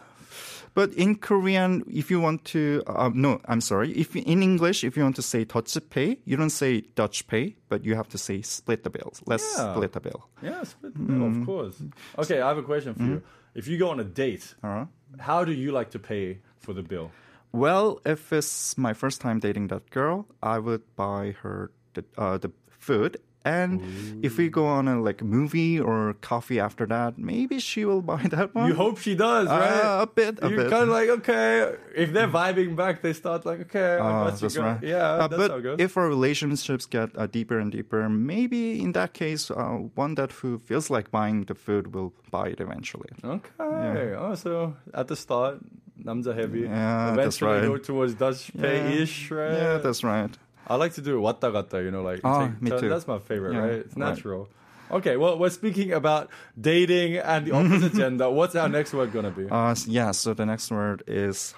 But 0.74 0.92
in 0.94 1.16
Korean, 1.16 1.82
if 1.88 2.10
you 2.10 2.20
want 2.20 2.44
to, 2.52 2.82
uh, 2.86 3.10
no, 3.12 3.40
I'm 3.46 3.60
sorry. 3.60 3.90
If 3.92 4.14
in 4.14 4.42
English, 4.42 4.84
if 4.84 4.96
you 4.96 5.02
want 5.02 5.16
to 5.16 5.22
say 5.22 5.44
Dutch 5.44 5.76
pay, 5.90 6.18
you 6.24 6.36
don't 6.36 6.50
say 6.50 6.82
Dutch 6.94 7.26
pay, 7.26 7.56
but 7.68 7.84
you 7.84 7.96
have 7.96 8.08
to 8.10 8.18
say 8.18 8.42
split 8.42 8.84
the 8.84 8.90
bills. 8.90 9.20
Let's 9.26 9.44
Yeah. 9.56 9.74
split 9.74 9.92
the 9.92 10.00
bill. 10.00 10.28
Yeah, 10.42 10.62
split 10.64 10.94
the 10.94 11.00
bill, 11.00 11.26
of 11.26 11.46
course. 11.46 11.82
Okay, 12.18 12.40
I 12.40 12.48
have 12.48 12.58
a 12.58 12.62
question 12.62 12.94
for 12.94 13.02
you. 13.02 13.22
If 13.54 13.66
you 13.66 13.78
go 13.78 13.88
on 13.90 13.98
a 14.00 14.04
date, 14.04 14.54
Uh-huh. 14.62 14.86
how 15.18 15.44
do 15.44 15.52
you 15.52 15.72
like 15.72 15.90
to 15.90 15.98
pay 15.98 16.38
for 16.60 16.72
the 16.72 16.82
bill? 16.82 17.10
Well, 17.52 17.98
if 18.06 18.32
it's 18.32 18.78
my 18.78 18.92
first 18.94 19.20
time 19.20 19.40
dating 19.40 19.68
that 19.68 19.90
girl, 19.90 20.26
I 20.40 20.58
would 20.60 20.82
buy 20.94 21.34
her 21.42 21.70
the 21.94 22.04
uh, 22.16 22.38
the 22.38 22.52
food. 22.78 23.16
And 23.44 23.80
if 24.22 24.36
we 24.36 24.50
go 24.50 24.66
on 24.66 24.86
a 24.86 25.00
like 25.00 25.22
movie 25.24 25.80
or 25.80 26.14
coffee 26.20 26.60
after 26.60 26.84
that, 26.86 27.16
maybe 27.16 27.58
she 27.58 27.86
will 27.86 28.02
buy 28.12 28.22
that 28.28 28.54
one. 28.54 28.68
You 28.68 28.74
hope 28.74 28.98
she 28.98 29.14
does, 29.14 29.48
right? 29.48 29.80
Uh, 29.80 30.02
a 30.02 30.06
bit, 30.06 30.38
a 30.42 30.48
You're 30.50 30.58
bit. 30.64 30.70
kind 30.70 30.82
of 30.84 30.88
like, 30.90 31.08
okay, 31.08 31.74
if 31.96 32.12
they're 32.12 32.28
vibing 32.28 32.76
back, 32.76 33.00
they 33.00 33.14
start 33.14 33.46
like, 33.46 33.60
okay, 33.60 33.96
you 33.96 34.30
that's 34.30 34.56
right. 34.58 34.82
Yeah, 34.82 34.96
Uh, 35.24 35.28
that's 35.28 35.40
but 35.40 35.50
how 35.50 35.56
it 35.56 35.62
goes. 35.62 35.76
if 35.80 35.96
our 35.96 36.08
relationships 36.08 36.84
get 36.84 37.08
uh, 37.16 37.26
deeper 37.26 37.58
and 37.58 37.72
deeper, 37.72 38.08
maybe 38.10 38.78
in 38.82 38.92
that 38.92 39.14
case, 39.14 39.50
uh, 39.50 39.88
one 39.94 40.16
that 40.16 40.32
who 40.32 40.58
feels 40.58 40.90
like 40.90 41.10
buying 41.10 41.44
the 41.44 41.54
food 41.54 41.94
will 41.94 42.12
buy 42.30 42.48
it 42.48 42.60
eventually. 42.60 43.08
Okay. 43.24 44.14
Oh, 44.20 44.34
so 44.34 44.76
at 44.92 45.08
the 45.08 45.16
start, 45.16 45.58
nam자 46.04 46.34
heavy. 46.34 46.60
Yeah, 46.68 47.14
that's 47.16 47.40
Eventually 47.40 47.60
right. 47.60 47.72
go 47.72 47.76
towards 47.78 48.14
Dutch 48.14 48.52
pay-ish, 48.60 49.30
right? 49.30 49.52
Yeah, 49.56 49.78
that's 49.78 50.04
right. 50.04 50.32
I 50.67 50.75
like 50.77 50.93
to 50.95 51.01
do 51.01 51.17
it 51.17 51.21
왔다 51.21 51.51
갔다, 51.51 51.81
you 51.83 51.91
know, 51.91 52.01
like 52.01 52.21
Ah, 52.23 52.47
take 52.47 52.61
me 52.61 52.69
turn- 52.71 52.79
too. 52.81 52.89
That's 52.89 53.07
my 53.07 53.19
favorite, 53.19 53.53
Yeah, 53.53 53.59
right? 53.61 53.85
It's 53.85 53.95
right. 53.95 54.09
natural. 54.09 54.47
Okay, 54.91 55.17
well, 55.17 55.37
we're 55.39 55.49
speaking 55.49 55.93
about 55.93 56.29
dating 56.59 57.17
and 57.17 57.45
the 57.45 57.51
opposite 57.53 57.93
gender. 57.95 58.29
What's 58.29 58.55
our 58.55 58.69
next 58.69 58.93
word 58.93 59.11
gonna 59.13 59.31
be? 59.31 59.49
Uh, 59.49 59.71
s- 59.71 59.87
yeah, 59.87 60.11
so 60.11 60.33
the 60.33 60.45
next 60.45 60.69
word 60.71 61.01
is 61.07 61.55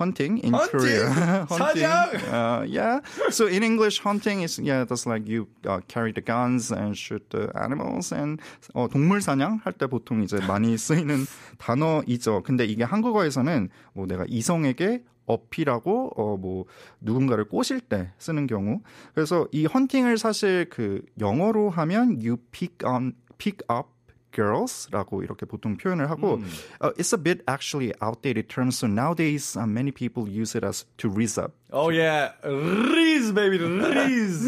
hunting 0.00 0.38
in 0.38 0.54
Hunting? 0.54 0.80
Korea. 0.80 1.44
사냥? 1.48 2.08
Uh, 2.32 2.64
yeah. 2.64 3.00
So 3.28 3.46
in 3.46 3.62
English, 3.62 4.00
hunting 4.00 4.40
is 4.40 4.58
yeah, 4.58 4.84
that's 4.84 5.04
like 5.04 5.28
you 5.28 5.48
uh, 5.68 5.80
carry 5.88 6.12
the 6.12 6.22
guns 6.22 6.72
and 6.72 6.96
shoot 6.96 7.20
the 7.28 7.52
animals. 7.54 8.12
And 8.12 8.40
어, 8.74 8.88
동물 8.88 9.20
사냥 9.20 9.60
할 9.62 9.72
때 9.76 9.86
보통 9.86 10.22
이제 10.22 10.38
많이 10.48 10.76
쓰이는 10.78 11.26
단어이죠. 11.58 12.42
근데 12.44 12.64
이게 12.64 12.82
한국어에서는 12.84 13.68
뭐 13.92 14.06
내가 14.06 14.24
이성에게 14.26 15.04
어필하고 15.25 16.11
어 16.15 16.37
뭐 16.37 16.65
누군가를 17.01 17.45
꼬실 17.45 17.79
때 17.79 18.11
쓰는 18.17 18.47
경우. 18.47 18.81
그래서 19.13 19.47
이 19.51 19.65
헌팅을 19.65 20.17
사실 20.17 20.67
그 20.69 21.01
영어로 21.19 21.69
하면 21.69 22.17
you 22.21 22.37
pick 22.51 22.77
on 22.87 23.13
pick 23.37 23.59
up 23.71 23.87
girls라고 24.35 25.23
이렇게 25.23 25.45
보통 25.45 25.77
표현을 25.77 26.09
하고 26.09 26.41
uh, 26.83 26.91
it's 26.97 27.13
a 27.13 27.17
bit 27.17 27.41
actually 27.47 27.93
outdated 28.03 28.49
term 28.49 28.67
so 28.69 28.85
nowadays 28.85 29.55
uh, 29.57 29.65
many 29.65 29.91
people 29.91 30.27
use 30.27 30.55
it 30.57 30.65
as 30.65 30.85
to 30.97 31.07
raise 31.09 31.37
up 31.37 31.53
Oh 31.71 31.87
yeah, 31.89 32.31
Riz, 32.43 33.31
baby, 33.31 33.59
Riz. 33.59 34.43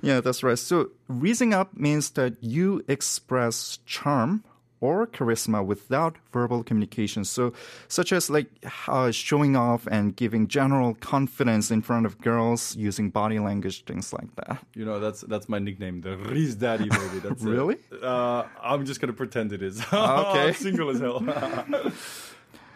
yeah 0.00 0.20
that's 0.20 0.44
right 0.44 0.56
so 0.58 0.90
raising 1.08 1.52
up 1.52 1.70
means 1.76 2.10
that 2.14 2.34
you 2.40 2.82
express 2.86 3.80
charm 3.84 4.44
or 4.82 5.06
charisma 5.16 5.64
without 5.72 6.14
verbal 6.32 6.60
communication 6.68 7.24
so 7.24 7.52
such 7.88 8.10
as 8.12 8.28
like 8.36 8.48
uh, 8.88 9.10
showing 9.10 9.54
off 9.56 9.86
and 9.96 10.04
giving 10.16 10.48
general 10.58 10.94
confidence 11.12 11.70
in 11.70 11.80
front 11.80 12.04
of 12.04 12.12
girls 12.20 12.76
using 12.76 13.08
body 13.10 13.38
language 13.38 13.84
things 13.84 14.12
like 14.12 14.30
that 14.36 14.58
You 14.74 14.84
know, 14.88 14.98
that's 15.04 15.20
that's 15.32 15.48
my 15.48 15.60
nickname, 15.66 15.96
the 16.06 16.14
Rizz 16.32 16.58
Daddy, 16.58 16.88
baby. 16.88 17.18
That's 17.24 17.42
it. 17.42 17.48
Really? 17.54 17.76
Uh, 18.02 18.42
I'm 18.70 18.84
just 18.84 19.00
gonna 19.00 19.18
pretend 19.22 19.52
it 19.52 19.62
is. 19.62 19.76
Okay. 19.92 20.48
I'm 20.48 20.54
single 20.54 20.88
as 20.90 21.00
hell. 21.00 21.20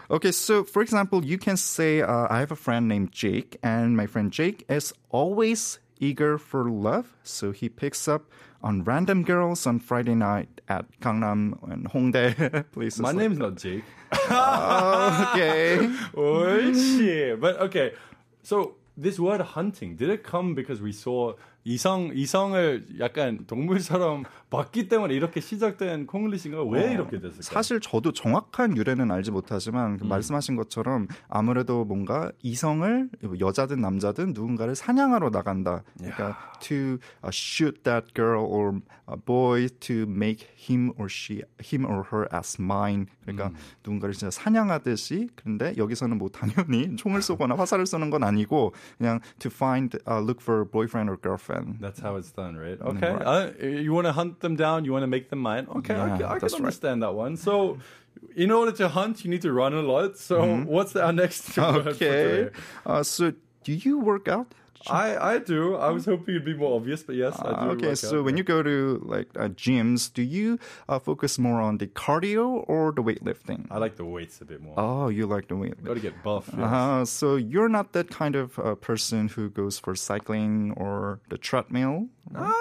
Okay, 0.09 0.31
so 0.31 0.63
for 0.63 0.83
example, 0.83 1.25
you 1.25 1.37
can 1.37 1.57
say, 1.57 2.01
uh, 2.01 2.29
I 2.31 2.39
have 2.39 2.53
a 2.53 2.57
friend 2.67 2.87
named 2.87 3.11
Jake, 3.11 3.57
and 3.63 3.97
my 3.97 4.07
friend 4.07 4.31
Jake 4.31 4.65
is 4.69 4.95
always 5.11 5.81
eager 5.99 6.39
for 6.39 6.71
love. 6.71 7.07
So 7.25 7.51
he 7.51 7.69
picks 7.69 8.07
up 8.07 8.23
on 8.64 8.84
random 8.84 9.24
girls 9.24 9.66
on 9.66 9.80
Friday 9.80 10.16
night 10.16 10.62
at 10.70 10.86
Gangnam 11.02 11.58
and 11.72 11.90
Hongdae 11.90 12.66
places. 12.72 13.00
my 13.00 13.10
like- 13.10 13.18
name's 13.18 13.40
not 13.40 13.56
Jake. 13.58 13.84
okay. 14.14 15.90
옳지. 16.14 17.40
But 17.40 17.60
okay, 17.62 17.94
so 18.44 18.76
this 18.98 19.20
word 19.20 19.42
hunting 19.42 19.96
did 19.96 20.10
it 20.10 20.24
come 20.24 20.54
because 20.54 20.82
we 20.82 20.92
saw 20.92 21.34
이성 21.66 22.12
이성을 22.16 23.00
약간 23.00 23.46
동물처럼 23.46 24.26
봤기 24.57 24.89
때문에 24.89 25.15
이렇게 25.15 25.41
시작된 25.41 26.07
콩글리시가 26.07 26.65
왜 26.65 26.93
이렇게 26.93 27.21
됐을까? 27.21 27.43
사실 27.43 27.81
저도 27.81 28.13
정확한 28.13 28.77
유래는 28.77 29.11
알지 29.11 29.31
못하지만 29.31 29.99
그 29.99 30.05
음. 30.05 30.09
말씀하신 30.09 30.57
것처럼 30.57 31.09
아무래도 31.29 31.85
뭔가 31.85 32.33
이성을 32.43 33.11
여자든 33.41 33.81
남자든 33.81 34.33
누군가를 34.33 34.75
사냥하러 34.75 35.31
나간다. 35.31 35.83
그러니까 35.99 36.37
to 36.61 36.99
uh, 37.23 37.31
shoot 37.31 37.83
that 37.83 38.15
girl 38.15 38.45
or 38.45 38.81
boy 39.25 39.69
to 39.81 40.07
make 40.09 40.49
him 40.57 40.93
or 40.99 41.09
she 41.11 41.43
him 41.63 41.85
or 41.85 42.05
her 42.13 42.27
as 42.35 42.57
mine. 42.61 43.07
그러니까 43.23 43.49
음. 43.49 43.55
누군가를 43.85 44.15
진짜 44.15 44.31
사냥하듯이 44.31 45.29
그런데 45.35 45.75
여기서는 45.77 46.19
뭐 46.19 46.29
당연히 46.29 46.97
총을 46.97 47.21
쏘거나 47.23 47.57
화살을 47.57 47.87
쏘는 47.87 48.11
건 48.11 48.25
아니고 48.25 48.73
그냥 48.97 49.21
to 49.39 49.51
find 49.53 49.99
uh, 50.09 50.21
look 50.21 50.41
for 50.41 50.65
boyfriend 50.65 51.11
or 51.11 51.21
girlfriend. 51.21 51.79
That's 51.81 52.01
how 52.01 52.17
it's 52.17 52.33
done, 52.33 52.57
right? 52.57 52.81
Okay. 52.81 53.13
Uh, 53.13 53.53
you 53.61 53.93
want 53.93 54.07
to 54.07 54.13
hunt 54.13 54.41
them 54.47 54.57
down. 54.57 54.85
You 54.87 54.93
want 54.97 55.03
to 55.09 55.13
make 55.17 55.27
them 55.31 55.41
mine. 55.51 55.67
Okay, 55.79 55.95
I, 55.95 55.99
Yeah, 55.99 56.17
can- 56.17 56.27
I 56.27 56.29
can 56.35 56.39
that's 56.41 56.53
right. 56.55 56.61
understand 56.65 57.03
that 57.05 57.15
one. 57.25 57.37
So, 57.37 57.79
in 58.45 58.51
order 58.51 58.73
to 58.81 58.87
hunt, 58.89 59.25
you 59.25 59.31
need 59.35 59.43
to 59.43 59.53
run 59.63 59.73
a 59.75 59.83
lot. 59.95 60.17
So, 60.29 60.37
what's 60.75 60.95
our 60.97 61.13
next 61.13 61.43
Mm-hmm. 61.57 61.89
Okay. 61.95 62.23
today? 62.25 62.51
Uh, 62.85 63.03
so 63.03 63.33
do 63.67 63.73
you 63.73 63.99
work 64.13 64.27
out? 64.37 64.49
I 64.89 65.09
I 65.35 65.39
do. 65.55 65.75
I 65.75 65.91
was 65.97 66.05
hoping 66.05 66.35
it'd 66.37 66.45
be 66.45 66.55
more 66.55 66.77
obvious, 66.79 67.03
but 67.03 67.17
yes, 67.17 67.35
I 67.41 67.49
do. 67.51 67.55
Ah, 67.59 67.75
okay, 67.75 67.95
so 67.97 68.19
out, 68.19 68.25
when 68.27 68.37
you 68.39 68.45
go 68.45 68.63
to 68.63 68.77
like 69.15 69.27
uh, 69.35 69.49
gyms, 69.63 70.13
do 70.19 70.23
you 70.23 70.59
uh, 70.89 71.01
focus 71.01 71.39
more 71.47 71.61
on 71.61 71.79
the 71.83 71.89
cardio 71.89 72.63
or 72.69 72.93
the 72.93 73.03
weightlifting? 73.03 73.67
I 73.71 73.79
like 73.85 73.97
the 73.97 74.05
weights 74.05 74.41
a 74.41 74.45
bit 74.45 74.61
more. 74.63 74.75
Oh, 74.79 75.09
you 75.09 75.27
like 75.27 75.49
the 75.49 75.57
Got 75.57 75.65
weightlifting. 75.65 75.95
to 75.95 76.01
get 76.01 76.23
buff. 76.23 76.47
yes. 76.53 76.61
Uh, 76.63 77.05
so 77.05 77.35
you're 77.35 77.73
not 77.79 77.87
that 77.99 78.09
kind 78.11 78.37
of 78.37 78.59
uh, 78.61 78.77
person 78.77 79.27
who 79.35 79.51
goes 79.51 79.75
for 79.81 79.97
cycling 79.97 80.73
or 80.77 81.19
the 81.31 81.39
treadmill. 81.39 82.07
Ah, 82.37 82.55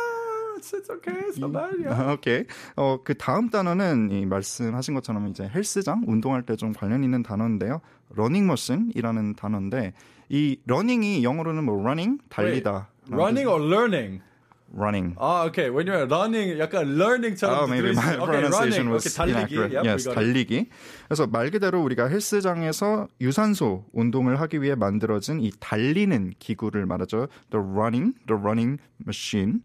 it's 0.57 0.89
okay. 0.89 1.13
It's 1.27 1.37
not 1.37 1.51
bad. 1.53 1.75
Yeah. 1.79 2.13
오케이. 2.13 2.45
어, 2.75 2.99
그 3.03 3.13
다음 3.15 3.49
단어는 3.49 4.09
이 4.11 4.25
말씀하신 4.25 4.93
것처럼 4.93 5.27
이제 5.27 5.49
헬스장, 5.53 6.03
운동할 6.07 6.43
때 6.43 6.55
좀 6.55 6.73
관련 6.73 7.03
있는 7.03 7.21
단어인데요. 7.23 7.81
러닝머신이라는 8.15 9.35
단어인데 9.35 9.93
이 10.29 10.57
러닝이 10.65 11.23
영어로는 11.23 11.63
뭐 11.63 11.79
running, 11.79 12.19
달리다. 12.29 12.89
Running 13.11 13.47
or 13.49 13.61
learning? 13.63 14.21
Running. 14.73 15.15
Ah, 15.19 15.45
okay. 15.45 15.69
When 15.69 15.87
you're 15.87 16.07
running, 16.07 16.57
약간 16.59 16.95
learning처럼 16.97 17.63
Oh, 17.63 17.67
maybe 17.67 17.91
my 17.91 18.15
okay, 18.17 18.25
pronunciation 18.25 18.87
running. 18.87 18.93
was 18.93 19.05
okay, 19.07 19.13
달리기. 19.33 19.55
inaccurate. 19.55 19.73
Yep, 19.73 19.85
yes. 19.85 20.09
달리기. 20.09 20.69
그래서 21.07 21.27
말 21.27 21.49
그대로 21.51 21.81
우리가 21.83 22.07
헬스장에서 22.07 23.07
유산소 23.21 23.85
운동을 23.93 24.39
하기 24.41 24.61
위해 24.61 24.75
만들어진 24.75 25.39
이 25.39 25.51
달리는 25.59 26.33
기구를 26.39 26.85
말하죠. 26.85 27.27
The 27.51 27.63
running, 27.63 28.15
the 28.27 28.39
running 28.39 28.79
machine. 29.05 29.61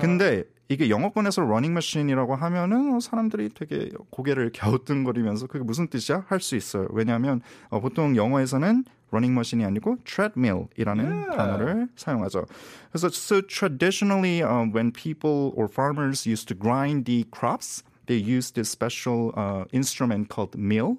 근데 0.00 0.44
이게 0.68 0.88
영어권에서 0.88 1.42
running 1.42 1.72
machine이라고 1.72 2.36
하면은 2.36 2.94
어, 2.94 3.00
사람들이 3.00 3.50
되게 3.54 3.90
고개를 4.10 4.52
갸우뚱거리면서 4.54 5.48
그게 5.48 5.64
무슨 5.64 5.88
뜻이야? 5.88 6.24
할 6.28 6.40
수 6.40 6.54
있어요. 6.54 6.86
왜냐하면 6.90 7.40
어, 7.70 7.80
보통 7.80 8.14
영어에서는 8.14 8.84
running 9.11 9.33
machine이 9.33 9.65
아니고 9.65 9.97
treadmill이라는 10.03 11.05
Yeah. 11.05 11.37
단어를 11.37 11.87
사용하죠. 11.95 12.45
그래서 12.91 13.09
so 13.13 13.41
traditionally 13.41 14.41
um, 14.41 14.71
when 14.71 14.91
people 14.91 15.53
or 15.55 15.67
farmers 15.67 16.25
used 16.25 16.47
to 16.47 16.55
grind 16.55 17.05
the 17.05 17.25
crops, 17.31 17.83
they 18.07 18.17
used 18.17 18.55
this 18.55 18.69
special 18.69 19.31
uh, 19.35 19.65
instrument 19.71 20.29
called 20.29 20.57
mill. 20.57 20.97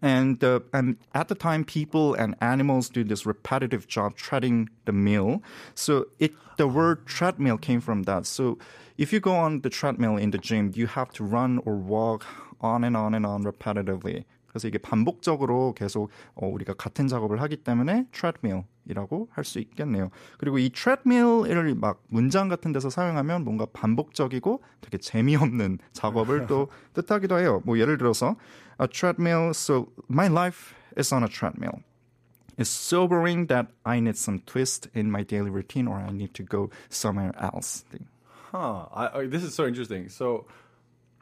And, 0.00 0.42
uh, 0.42 0.60
and 0.72 0.96
at 1.14 1.28
the 1.28 1.34
time, 1.34 1.64
people 1.64 2.14
and 2.14 2.34
animals 2.40 2.88
do 2.88 3.04
this 3.04 3.24
repetitive 3.26 3.86
job 3.86 4.16
treading 4.16 4.68
the 4.84 4.92
mill. 4.92 5.42
So 5.74 6.06
it 6.18 6.32
the 6.56 6.66
word 6.66 7.06
treadmill 7.06 7.56
came 7.58 7.80
from 7.80 8.02
that. 8.04 8.26
So 8.26 8.58
if 8.98 9.12
you 9.12 9.20
go 9.20 9.34
on 9.34 9.62
the 9.62 9.70
treadmill 9.70 10.16
in 10.16 10.30
the 10.30 10.38
gym, 10.38 10.72
you 10.74 10.86
have 10.86 11.10
to 11.14 11.24
run 11.24 11.60
or 11.64 11.76
walk 11.76 12.24
on 12.60 12.84
and 12.84 12.96
on 12.96 13.14
and 13.14 13.24
on 13.26 13.42
repetitively. 13.44 14.24
그래서 14.57 14.67
이게 14.67 14.79
반복적으로 14.79 15.73
계속 15.77 16.09
어, 16.33 16.47
우리가 16.47 16.73
같은 16.73 17.07
작업을 17.07 17.41
하기 17.43 17.57
때문에 17.57 18.07
treadmill이라고 18.11 19.29
할 19.31 19.43
수 19.45 19.59
있겠네요. 19.59 20.09
그리고 20.39 20.57
이 20.57 20.69
treadmill을 20.71 21.75
막 21.75 22.01
문장 22.07 22.49
같은 22.49 22.71
데서 22.71 22.89
사용하면 22.89 23.43
뭔가 23.43 23.67
반복적이고 23.71 24.63
되게 24.81 24.97
재미없는 24.97 25.77
작업을 25.93 26.47
또 26.47 26.69
뜻하기도 26.93 27.39
해요. 27.39 27.61
뭐 27.65 27.77
예를 27.77 27.99
들어서 27.99 28.35
a 28.81 28.87
treadmill. 28.87 29.51
So 29.51 29.87
my 30.09 30.27
life 30.27 30.73
is 30.97 31.13
on 31.13 31.21
a 31.23 31.29
treadmill. 31.29 31.83
It's 32.57 32.69
so 32.69 33.07
boring 33.07 33.45
that 33.49 33.67
I 33.85 33.99
need 33.99 34.17
some 34.17 34.39
twist 34.47 34.89
in 34.95 35.11
my 35.11 35.23
daily 35.23 35.51
routine 35.51 35.87
or 35.87 35.97
I 35.99 36.09
need 36.09 36.33
to 36.33 36.43
go 36.43 36.71
somewhere 36.89 37.31
else. 37.39 37.85
Huh. 38.51 38.87
I, 38.91 39.19
I, 39.19 39.27
this 39.27 39.43
is 39.43 39.53
so 39.53 39.67
interesting. 39.67 40.09
So 40.09 40.47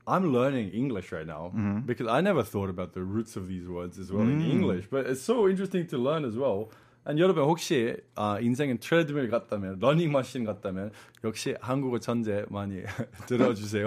I'm 0.06 0.32
learning 0.32 0.70
English 0.70 1.12
right 1.12 1.26
now 1.26 1.52
because 1.86 2.08
I 2.08 2.20
never 2.20 2.42
thought 2.42 2.68
about 2.68 2.94
the 2.94 3.02
roots 3.02 3.36
of 3.36 3.48
these 3.48 3.68
words 3.68 3.98
as 3.98 4.10
well 4.10 4.22
in 4.22 4.40
English. 4.42 4.86
But 4.90 5.06
it's 5.06 5.22
so 5.22 5.48
interesting 5.48 5.86
to 5.88 5.98
learn 5.98 6.24
as 6.24 6.36
well. 6.36 6.70
And 7.06 7.18
여러분 7.18 7.44
혹시 7.44 7.96
아, 8.14 8.38
인생은 8.40 8.78
트레드밀 8.78 9.30
같다면 9.30 9.78
러닝머신 9.80 10.44
같다면 10.44 10.90
역시 11.24 11.54
한국어 11.60 11.98
천재 11.98 12.44
많이 12.50 12.82
들어주세요. 13.26 13.86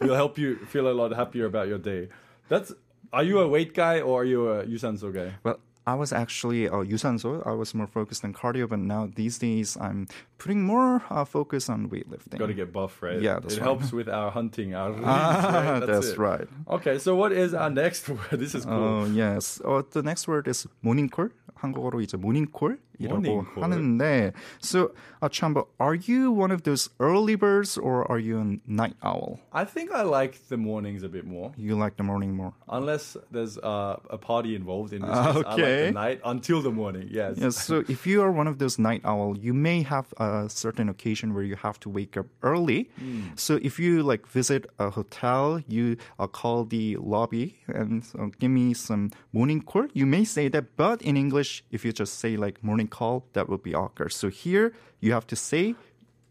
Will 0.00 0.14
help 0.14 0.38
you 0.38 0.56
feel 0.66 0.88
a 0.88 0.92
lot 0.92 1.14
happier 1.14 1.46
about 1.46 1.68
your 1.68 1.78
day. 1.78 2.08
That's 2.48 2.74
are 3.12 3.22
you 3.22 3.38
a 3.38 3.48
weight 3.48 3.74
guy 3.74 4.00
or 4.00 4.22
are 4.22 4.24
you 4.24 4.48
a 4.50 4.66
유산소 4.66 5.12
guy? 5.12 5.34
Well, 5.44 5.60
I 5.86 5.94
was 5.94 6.12
actually 6.12 6.68
uh, 6.68 6.82
유산소. 6.84 7.46
I 7.46 7.52
was 7.52 7.74
more 7.74 7.86
focused 7.86 8.24
on 8.24 8.34
cardio, 8.34 8.68
but 8.68 8.78
now 8.80 9.08
these 9.14 9.38
days 9.38 9.78
I'm 9.80 10.08
putting 10.42 10.62
more 10.62 11.02
uh, 11.10 11.24
focus 11.24 11.68
on 11.68 11.88
weightlifting. 11.88 12.38
Got 12.38 12.46
to 12.46 12.54
get 12.54 12.72
buff, 12.72 13.02
right? 13.02 13.20
Yeah, 13.20 13.40
that's 13.40 13.54
it 13.54 13.60
right. 13.60 13.64
helps 13.64 13.92
with 13.92 14.08
our 14.08 14.30
hunting, 14.30 14.74
our 14.74 14.90
release, 14.92 15.04
Ah, 15.06 15.78
right? 15.80 15.86
that's 15.86 16.08
it. 16.08 16.18
right. 16.18 16.48
Okay, 16.68 16.98
so 16.98 17.14
what 17.16 17.32
is 17.32 17.54
our 17.54 17.70
next 17.70 18.08
word? 18.08 18.38
This 18.38 18.54
is 18.54 18.64
cool. 18.64 18.74
Oh 18.74 19.04
yes. 19.06 19.60
Uh, 19.64 19.82
the 19.90 20.02
next 20.02 20.28
word 20.28 20.48
is 20.48 20.66
morning 20.82 21.08
call. 21.08 21.28
한국어로 21.58 22.00
이제 22.00 22.16
morning 22.16 22.46
call이라고 22.46 22.78
Morning 23.18 23.44
call. 23.52 23.64
하는데, 23.64 24.32
so 24.60 24.92
uh, 25.20 25.28
Chamba, 25.28 25.66
are 25.80 25.96
you 25.96 26.30
one 26.30 26.52
of 26.52 26.62
those 26.62 26.88
early 27.00 27.34
birds 27.34 27.76
or 27.76 28.08
are 28.08 28.20
you 28.20 28.38
a 28.38 28.70
night 28.70 28.94
owl? 29.02 29.40
I 29.52 29.64
think 29.64 29.90
I 29.90 30.02
like 30.02 30.38
the 30.50 30.56
mornings 30.56 31.02
a 31.02 31.08
bit 31.08 31.26
more. 31.26 31.50
You 31.56 31.74
like 31.74 31.96
the 31.96 32.04
morning 32.04 32.36
more? 32.36 32.52
Unless 32.68 33.16
there's 33.32 33.58
uh, 33.58 33.96
a 34.08 34.18
party 34.18 34.54
involved 34.54 34.92
in 34.92 35.02
this 35.02 35.10
Ah, 35.10 35.32
case, 35.32 35.34
I 35.34 35.50
like 35.50 35.58
okay. 35.58 35.86
the 35.86 35.90
night 35.98 36.20
until 36.24 36.62
the 36.62 36.70
morning. 36.70 37.08
Yes. 37.10 37.38
Yes. 37.38 37.56
So 37.56 37.82
if 37.88 38.06
you 38.06 38.22
are 38.22 38.30
one 38.30 38.46
of 38.46 38.58
those 38.60 38.78
night 38.78 39.00
owl, 39.04 39.36
you 39.36 39.52
may 39.52 39.82
have 39.82 40.14
a 40.18 40.31
certain 40.47 40.87
occasion 40.89 41.33
where 41.35 41.43
you 41.51 41.57
have 41.67 41.77
to 41.83 41.89
wake 41.97 42.15
up 42.21 42.27
early. 42.41 42.89
So 43.35 43.51
if 43.61 43.79
you 43.83 43.91
like 44.11 44.23
visit 44.27 44.61
a 44.79 44.89
hotel, 44.89 45.61
you 45.67 45.97
uh, 46.19 46.27
call 46.27 46.65
the 46.65 46.97
lobby 47.13 47.47
and 47.67 48.03
uh, 48.19 48.27
give 48.39 48.51
me 48.51 48.73
some 48.73 49.11
morning 49.31 49.61
call. 49.61 49.87
You 49.93 50.05
may 50.05 50.23
say 50.35 50.45
that, 50.49 50.65
but 50.77 51.01
in 51.01 51.15
English, 51.17 51.63
if 51.71 51.85
you 51.85 51.91
just 51.91 52.13
say 52.19 52.37
like 52.37 52.63
morning 52.63 52.87
call, 52.87 53.15
that 53.33 53.45
would 53.49 53.63
be 53.63 53.73
awkward. 53.83 54.11
So 54.13 54.29
here 54.29 54.73
you 54.99 55.13
have 55.13 55.27
to 55.27 55.35
say 55.35 55.75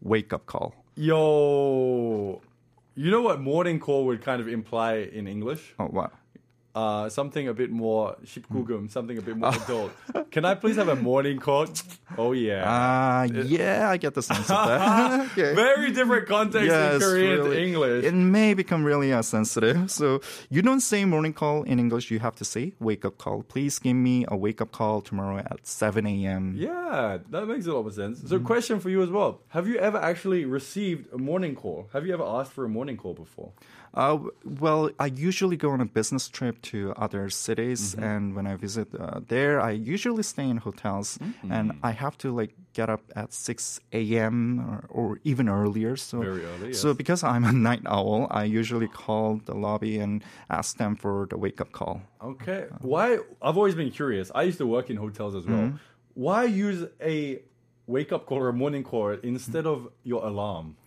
wake 0.01 0.33
up 0.33 0.45
call. 0.45 0.73
Yo, 0.95 2.41
you 2.95 3.09
know 3.09 3.21
what 3.21 3.41
morning 3.41 3.79
call 3.79 4.05
would 4.05 4.21
kind 4.21 4.39
of 4.41 4.47
imply 4.47 4.95
in 5.11 5.27
English? 5.27 5.73
Oh 5.79 5.89
wow. 5.91 6.11
Uh, 6.75 7.07
something 7.07 7.47
a 7.47 7.53
bit 7.53 7.69
more 7.69 8.15
shipgugum, 8.25 8.89
something 8.89 9.15
a 9.19 9.21
bit 9.21 9.37
more 9.37 9.51
Ah. 9.53 9.63
adult. 9.63 9.91
Can 10.31 10.43
I 10.43 10.55
please 10.55 10.75
have 10.77 10.87
a 10.87 10.95
morning 10.95 11.37
call? 11.37 11.67
Oh 12.17 12.31
yeah. 12.31 12.63
Ah, 12.65 13.23
yeah, 13.25 13.91
I 13.91 13.97
get 13.97 14.15
the 14.15 14.23
sense 14.23 14.49
of 14.49 14.67
that. 14.67 15.21
okay. 15.37 15.53
Very 15.53 15.91
different 15.91 16.27
context 16.27 16.65
in 16.73 16.99
Korean 16.99 17.37
to 17.37 17.43
really. 17.43 17.63
English. 17.67 18.05
It 18.05 18.15
may 18.15 18.55
become 18.55 18.83
really 18.83 19.13
uh, 19.13 19.21
sensitive. 19.21 19.91
So 19.91 20.21
you 20.49 20.63
don't 20.63 20.79
say 20.81 21.05
morning 21.05 21.33
call 21.33 21.61
in 21.61 21.77
English. 21.77 22.09
You 22.09 22.17
have 22.19 22.35
to 22.37 22.45
say 22.45 22.73
wake 22.79 23.05
up 23.05 23.19
call. 23.19 23.43
Please 23.43 23.77
give 23.77 23.95
me 23.95 24.25
a 24.27 24.35
wake 24.35 24.59
up 24.59 24.71
call 24.71 25.01
tomorrow 25.01 25.37
at 25.37 25.67
7 25.67 26.07
a.m. 26.07 26.55
Yeah, 26.57 27.19
that 27.29 27.45
makes 27.47 27.67
a 27.67 27.73
lot 27.73 27.85
of 27.85 27.93
sense. 27.93 28.21
So, 28.27 28.37
Mm-hmm. 28.37 28.47
question 28.47 28.79
for 28.79 28.89
you 28.89 29.03
as 29.03 29.11
well: 29.11 29.41
Have 29.49 29.67
you 29.67 29.77
ever 29.77 29.99
actually 29.99 30.45
received 30.45 31.13
a 31.13 31.19
morning 31.19 31.53
call? 31.55 31.87
Have 31.93 32.07
you 32.07 32.13
ever 32.15 32.23
asked 32.25 32.51
for 32.51 32.65
a 32.65 32.69
morning 32.69 32.97
call 32.97 33.13
before? 33.13 33.51
Uh, 33.93 34.17
well, 34.59 34.89
I 34.99 35.05
usually 35.05 35.55
go 35.55 35.69
on 35.69 35.79
a 35.81 35.85
business 35.85 36.27
trip 36.27 36.61
to 36.71 36.93
other 36.97 37.29
cities, 37.29 37.93
Mm-hmm. 37.93 38.03
and 38.03 38.35
when 38.35 38.47
I 38.47 38.55
visit 38.55 38.87
uh, 38.99 39.19
there, 39.27 39.61
I 39.61 39.71
usually 39.71 40.23
stay 40.23 40.49
in 40.49 40.57
hotels, 40.57 41.17
Mm-hmm. 41.19 41.51
and 41.51 41.71
I 41.83 41.91
have 41.91 42.17
to 42.19 42.33
like 42.35 42.53
get 42.73 42.89
up 42.89 43.01
at 43.15 43.31
6 43.33 43.79
a.m. 43.91 44.59
Or, 44.59 44.85
or 44.89 45.19
even 45.23 45.47
earlier. 45.47 45.95
So, 45.95 46.21
Very 46.21 46.43
early, 46.43 46.73
So 46.73 46.93
because 46.95 47.23
I'm 47.23 47.43
a 47.45 47.51
night 47.69 47.81
owl, 47.85 48.25
I 48.31 48.45
usually 48.45 48.87
call 48.87 49.39
the 49.45 49.53
lobby 49.53 49.99
and 49.99 50.23
ask 50.49 50.77
them 50.77 50.95
for 50.95 51.27
the 51.29 51.37
wake 51.37 51.61
up 51.61 51.71
call. 51.71 52.01
Okay. 52.21 52.65
Why? 52.81 53.19
I've 53.41 53.57
always 53.57 53.75
been 53.75 53.91
curious. 53.91 54.31
I 54.33 54.41
used 54.49 54.57
to 54.57 54.65
work 54.65 54.89
in 54.89 54.97
hotels 54.97 55.35
as 55.35 55.45
well. 55.45 55.57
Mm-hmm. 55.69 55.77
Why 56.15 56.45
use 56.45 56.87
a 56.99 57.41
wake 57.85 58.11
up 58.11 58.25
call 58.25 58.39
or 58.39 58.49
a 58.49 58.53
morning 58.53 58.83
call 58.83 59.09
instead 59.21 59.67
of 59.67 59.87
your 60.03 60.25
alarm? 60.25 60.77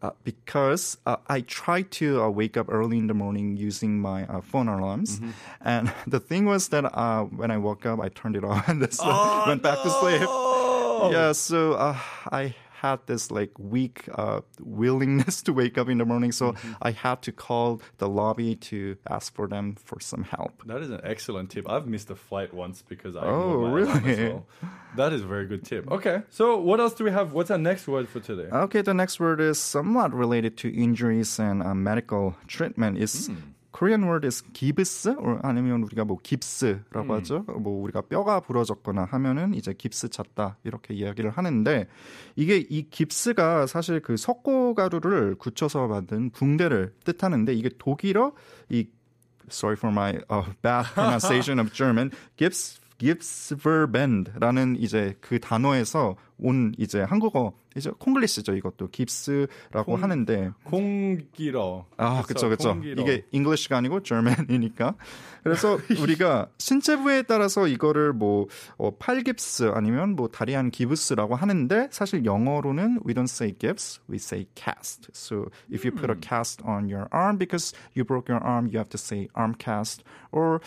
Uh, 0.00 0.10
because 0.22 0.96
uh, 1.06 1.16
I 1.26 1.40
try 1.40 1.82
to 1.98 2.22
uh, 2.22 2.28
wake 2.30 2.56
up 2.56 2.66
early 2.70 2.98
in 2.98 3.08
the 3.08 3.14
morning 3.14 3.56
using 3.56 3.98
my 3.98 4.22
uh, 4.30 4.40
phone 4.40 4.68
alarms, 4.68 5.18
Mm-hmm. 5.18 5.30
and 5.68 5.92
the 6.06 6.20
thing 6.20 6.46
was 6.46 6.68
that 6.68 6.84
uh, 6.94 7.24
when 7.24 7.50
I 7.50 7.58
woke 7.58 7.84
up, 7.84 7.98
I 8.00 8.08
turned 8.08 8.36
it 8.36 8.44
on 8.50 8.62
and 8.68 8.80
just 8.80 9.00
Oh, 9.02 9.44
went 9.48 9.62
back 9.62 9.82
to 9.82 9.90
sleep. 9.90 10.22
Yeah, 11.12 11.32
so 11.32 11.72
uh, 11.74 11.96
I 12.30 12.54
had 12.82 12.98
this 13.06 13.30
like 13.30 13.52
weak 13.58 14.08
uh, 14.14 14.40
willingness 14.60 15.42
to 15.46 15.52
wake 15.52 15.76
up 15.80 15.88
in 15.88 15.98
the 15.98 16.04
morning, 16.04 16.32
so 16.32 16.52
Mm-hmm. 16.52 16.72
I 16.82 16.90
had 16.92 17.18
to 17.22 17.32
call 17.32 17.80
the 17.98 18.08
lobby 18.08 18.54
to 18.70 18.96
ask 19.08 19.34
for 19.34 19.46
them 19.48 19.74
for 19.88 19.98
some 20.00 20.24
help. 20.24 20.62
That 20.66 20.80
is 20.82 20.90
an 20.90 21.00
excellent 21.04 21.50
tip. 21.50 21.64
I've 21.68 21.86
missed 21.86 22.10
a 22.10 22.14
flight 22.16 22.50
once 22.54 22.82
because 22.82 23.14
I 23.16 23.24
Oh, 23.26 23.54
really? 23.78 24.28
well. 24.30 24.46
That 24.96 25.12
is 25.12 25.20
a 25.22 25.26
very 25.26 25.46
good 25.46 25.64
tip. 25.64 25.82
Okay. 25.90 26.22
So 26.30 26.44
what 26.68 26.78
else 26.80 26.94
do 26.94 27.04
we 27.04 27.10
have? 27.10 27.32
What's 27.32 27.50
our 27.50 27.58
next 27.70 27.86
word 27.88 28.08
for 28.08 28.20
today? 28.20 28.48
Okay, 28.66 28.82
the 28.82 28.94
next 28.94 29.20
word 29.20 29.40
is 29.40 29.58
somewhat 29.58 30.10
related 30.14 30.56
to 30.62 30.66
injuries 30.86 31.38
and 31.38 31.62
uh, 31.62 31.74
medical 31.74 32.34
treatment. 32.46 32.98
Is 32.98 33.30
Korean 33.72 34.04
word 34.04 34.26
is 34.26 34.42
기브스 34.52 35.16
or 35.18 35.38
아니면 35.42 35.82
우리가 35.82 36.04
뭐 36.04 36.18
깁스라고 36.22 37.14
하죠. 37.14 37.44
뭐 37.60 37.82
우리가 37.82 38.02
뼈가 38.02 38.40
부러졌거나 38.40 39.04
하면은 39.04 39.54
이제 39.54 39.72
깁스 39.72 40.08
찼다 40.08 40.56
이렇게 40.64 40.94
이야기를 40.94 41.30
하는데 41.30 41.86
이게 42.36 42.56
이 42.68 42.88
깁스가 42.88 43.66
사실 43.66 44.00
그 44.00 44.16
석고 44.16 44.74
가루를 44.74 45.36
굳혀서 45.36 45.86
만든 45.88 46.30
붕대를 46.30 46.94
뜻하는데 47.04 47.52
이게 47.54 47.70
독일어 47.78 48.32
이 48.70 48.88
sorry 49.50 49.76
for 49.76 49.92
my 49.92 50.14
uh, 50.30 50.50
bad 50.62 50.86
pronunciation 50.94 51.58
of 51.58 51.72
German 51.72 52.10
gips 52.36 52.80
gipsverband라는 52.98 54.76
이제 54.78 55.16
그 55.20 55.38
단어에서 55.38 56.16
온 56.38 56.72
이제 56.78 57.00
한국어 57.00 57.52
이제 57.76 57.90
콩글리시죠 57.98 58.54
이것도 58.54 58.88
깁스라고 58.88 59.96
하는데 59.96 60.50
공기러. 60.64 61.86
아, 61.96 62.22
그쵸, 62.22 62.48
그쵸. 62.48 62.80
이게 62.84 63.24
English가 63.30 63.76
아니고 63.78 64.02
German이니까. 64.02 64.94
그래서 65.42 65.78
우리가 66.00 66.48
신체 66.58 66.96
부위에 66.96 67.22
따라서 67.22 67.66
이거를 67.66 68.12
뭐, 68.12 68.46
어, 68.76 68.90
팔 68.98 69.22
깁스 69.22 69.70
아니면 69.74 70.16
뭐 70.16 70.28
다리 70.28 70.56
안 70.56 70.70
기브스라고 70.70 71.36
하는데 71.36 71.88
사실 71.90 72.24
영어로는 72.24 73.00
we 73.06 73.14
don't 73.14 73.30
say 73.30 73.52
gips, 73.56 74.00
we 74.10 74.16
say 74.16 74.46
cast. 74.54 75.08
So 75.14 75.46
if 75.72 75.86
you 75.86 75.94
put 75.94 76.10
a 76.10 76.16
cast 76.20 76.62
on 76.66 76.88
your 76.90 77.06
arm 77.12 77.38
because 77.38 77.72
you 77.94 78.04
broke 78.04 78.28
your 78.28 78.44
arm, 78.44 78.66
you 78.66 78.78
have 78.78 78.90
to 78.90 78.98
say 78.98 79.28
arm 79.34 79.54
cast. 79.56 80.02
Or 80.32 80.60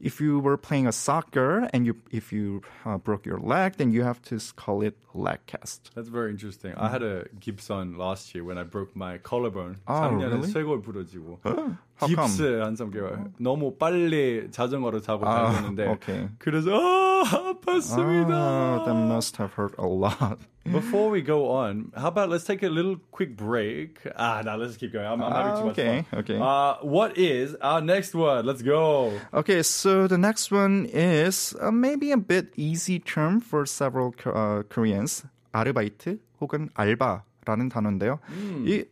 if 0.00 0.20
you 0.20 0.40
were 0.40 0.56
playing 0.56 0.86
a 0.86 0.92
soccer 0.92 1.68
and 1.72 1.86
you 1.86 1.94
if 2.10 2.32
you 2.32 2.62
uh, 2.84 2.98
broke 2.98 3.24
your 3.24 3.38
leg, 3.38 3.74
then 3.76 3.92
you 3.92 4.02
have 4.02 4.20
to 4.22 4.38
call 4.56 4.82
it 4.82 4.96
leg 5.14 5.38
cast. 5.46 5.90
That's 5.94 6.08
very 6.08 6.30
interesting. 6.30 6.74
I 6.76 6.88
had 6.88 7.02
a 7.02 7.26
Gibson 7.38 7.96
last 7.96 8.34
year 8.34 8.44
when 8.44 8.58
I 8.58 8.64
broke 8.64 8.96
my 8.96 9.18
collarbone. 9.18 9.76
Ah, 9.86 10.08
작년에 10.10 10.42
really? 10.42 10.48
쇄골 10.52 10.82
부러지고. 10.82 11.38
How 11.44 12.08
come? 12.08 12.28
깁스 12.28 12.60
한 12.60 12.74
3개월. 12.74 13.30
너무 13.38 13.76
빨리 13.78 14.50
자전거를 14.50 15.02
타고 15.02 15.24
아, 15.26 15.52
다녔는데. 15.52 15.86
okay. 15.88 16.28
그래서 16.38 16.70
아, 17.16 17.54
아팠습니다. 17.54 18.30
Ah, 18.34 18.84
that 18.84 18.94
must 18.94 19.36
have 19.38 19.52
hurt 19.54 19.74
a 19.78 19.86
lot. 19.86 20.38
Before 20.70 21.10
we 21.10 21.22
go 21.22 21.50
on, 21.50 21.90
how 21.96 22.06
about 22.08 22.28
let's 22.30 22.44
take 22.44 22.62
a 22.62 22.68
little 22.68 22.96
quick 23.10 23.36
break? 23.36 23.98
Ah, 24.16 24.42
now 24.44 24.56
let's 24.56 24.76
keep 24.76 24.92
going. 24.92 25.06
I'm, 25.06 25.20
I'm 25.22 25.32
having 25.32 25.52
Ah, 25.52 25.58
too 25.58 25.66
much 25.66 25.78
okay, 25.78 26.04
fun. 26.10 26.20
okay. 26.20 26.38
Uh, 26.38 26.74
what 26.82 27.18
is 27.18 27.56
our 27.60 27.80
next 27.80 28.14
word? 28.14 28.46
Let's 28.46 28.62
go. 28.62 29.12
Okay, 29.34 29.62
so 29.62 30.06
the 30.06 30.18
next 30.18 30.50
one 30.52 30.86
is 30.92 31.54
uh, 31.60 31.70
maybe 31.72 32.12
a 32.12 32.16
bit 32.16 32.52
easy 32.56 32.98
term 33.00 33.40
for 33.40 33.66
several 33.66 34.14
uh, 34.26 34.62
Koreans. 34.68 35.24
아르바이트 35.52 36.18
혹은 36.40 36.70
알바라는 36.74 37.68
단어인데요. 37.68 38.18
이 38.64 38.84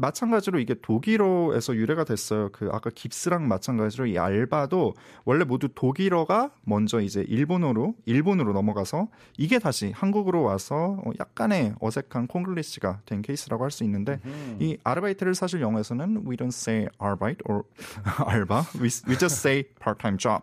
마찬가지로 0.00 0.58
이게 0.58 0.74
독일어에서 0.80 1.74
유래가 1.74 2.04
됐어요. 2.04 2.48
그 2.52 2.68
아까 2.72 2.90
깁스랑 2.90 3.46
마찬가지로 3.48 4.06
이 4.06 4.18
알바도 4.18 4.94
원래 5.24 5.44
모두 5.44 5.68
독일어가 5.74 6.50
먼저 6.64 7.00
이제 7.00 7.24
일본어로 7.28 7.94
일본으로 8.06 8.52
넘어가서 8.52 9.08
이게 9.38 9.58
다시 9.58 9.92
한국으로 9.94 10.42
와서 10.42 11.00
어, 11.04 11.10
약간의 11.18 11.74
어색한 11.80 12.26
콩글리시가 12.26 13.00
된 13.06 13.22
케이스라고 13.22 13.64
할 13.64 13.70
수 13.70 13.84
있는데 13.84 14.18
이 14.58 14.76
아르바이트를 14.82 15.34
사실 15.36 15.60
영어에서는 15.60 16.24
we 16.28 16.36
don't 16.36 16.48
say 16.48 16.88
arbeit 17.00 17.38
or 17.48 17.62
알바 18.26 18.64
we, 18.80 18.88
we 19.08 19.16
just 19.16 19.38
say 19.38 19.62
part-time 19.80 20.18
job. 20.18 20.42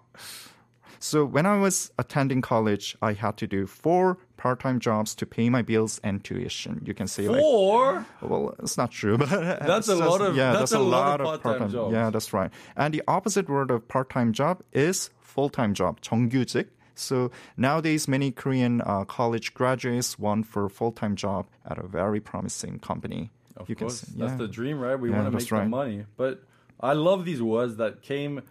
So 0.98 1.24
when 1.24 1.46
I 1.46 1.58
was 1.58 1.90
attending 1.98 2.42
college, 2.42 2.96
I 3.02 3.14
had 3.14 3.36
to 3.38 3.46
do 3.46 3.66
four 3.66 4.18
part-time 4.36 4.78
jobs 4.78 5.14
to 5.16 5.26
pay 5.26 5.48
my 5.50 5.62
bills 5.62 6.00
and 6.04 6.22
tuition. 6.22 6.82
You 6.84 6.94
can 6.94 7.08
say 7.08 7.28
like 7.28 7.42
Or 7.42 8.06
well, 8.20 8.54
it's 8.62 8.76
not 8.76 8.90
true, 8.92 9.18
but 9.18 9.28
That's 9.30 9.88
it's 9.88 10.00
a 10.00 10.04
lot 10.04 10.20
of- 10.20 10.36
yeah, 10.36 10.52
that's 10.52 10.70
that's, 10.70 10.72
a 10.72 10.78
lot 10.78 11.20
of 11.20 11.42
part-time 11.42 11.70
jobs. 11.70 11.92
Yeah, 11.92 12.10
that's 12.10 12.32
right. 12.32 12.50
And 12.76 12.94
the 12.94 13.02
opposite 13.08 13.48
word 13.48 13.70
of 13.70 13.88
part-time 13.88 14.32
job 14.32 14.62
is 14.72 15.10
full-time 15.20 15.74
job, 15.74 16.00
정규직. 16.02 16.68
So 16.94 17.30
nowadays, 17.56 18.06
many 18.06 18.30
Korean 18.30 18.82
uh, 18.82 19.04
college 19.04 19.54
graduates 19.54 20.18
want 20.18 20.46
for 20.46 20.68
full-time 20.68 21.16
job 21.16 21.46
at 21.66 21.78
a 21.78 21.86
very 21.86 22.20
promising 22.20 22.78
company. 22.78 23.30
Of 23.56 23.68
You 23.68 23.74
can 23.74 23.88
course, 23.88 24.00
say- 24.02 24.12
that's 24.16 24.32
yeah. 24.32 24.36
the 24.38 24.48
dream, 24.48 24.78
right? 24.78 24.94
We 25.00 25.08
Yeah, 25.10 25.16
want 25.16 25.26
to 25.28 25.30
make 25.32 25.40
that's 25.40 25.50
the 25.50 25.56
right. 25.56 25.68
money. 25.68 26.04
But 26.16 26.44
I 26.78 26.92
love 26.92 27.24
these 27.24 27.42
words 27.42 27.76
that 27.76 28.02
came 28.02 28.42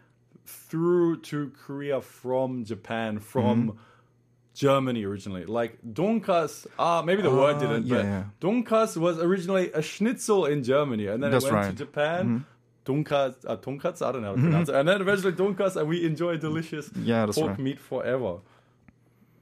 through 0.47 1.21
to 1.23 1.53
Korea 1.67 2.01
from 2.01 2.65
Japan, 2.65 3.19
from 3.21 3.69
Mm-hmm. 3.71 3.79
Germany 4.55 5.05
originally. 5.05 5.45
Like 5.45 5.77
donkas, 5.85 6.67
ah, 6.79 7.03
maybe 7.03 7.21
the 7.21 7.31
word 7.31 7.57
Ah, 7.57 7.61
didn't, 7.61 7.87
yeah, 7.87 7.97
but 7.97 8.05
yeah. 8.05 8.25
donkas 8.41 8.97
was 8.97 9.19
originally 9.19 9.71
a 9.73 9.83
schnitzel 9.83 10.47
in 10.47 10.63
Germany, 10.65 11.09
and 11.09 11.23
then 11.23 11.31
That's 11.31 11.45
it 11.45 11.53
went 11.53 11.57
right. 11.57 11.75
Mm-hmm. 11.75 11.77
to 11.77 11.85
Japan. 11.85 12.45
Donkas, 12.87 13.35
uh, 13.45 13.53
I 14.09 14.13
don't 14.13 14.23
know 14.23 14.29
how 14.29 14.35
to 14.37 14.41
pronounce 14.41 14.69
it. 14.71 14.75
And 14.77 14.89
then 14.89 15.01
eventually 15.03 15.33
donkas, 15.33 15.77
and 15.77 15.89
we 15.89 16.07
enjoy 16.07 16.39
delicious 16.39 16.89
Yeah, 16.97 17.27
pork 17.27 17.49
right. 17.49 17.59
meat 17.59 17.81
forever. 17.81 18.39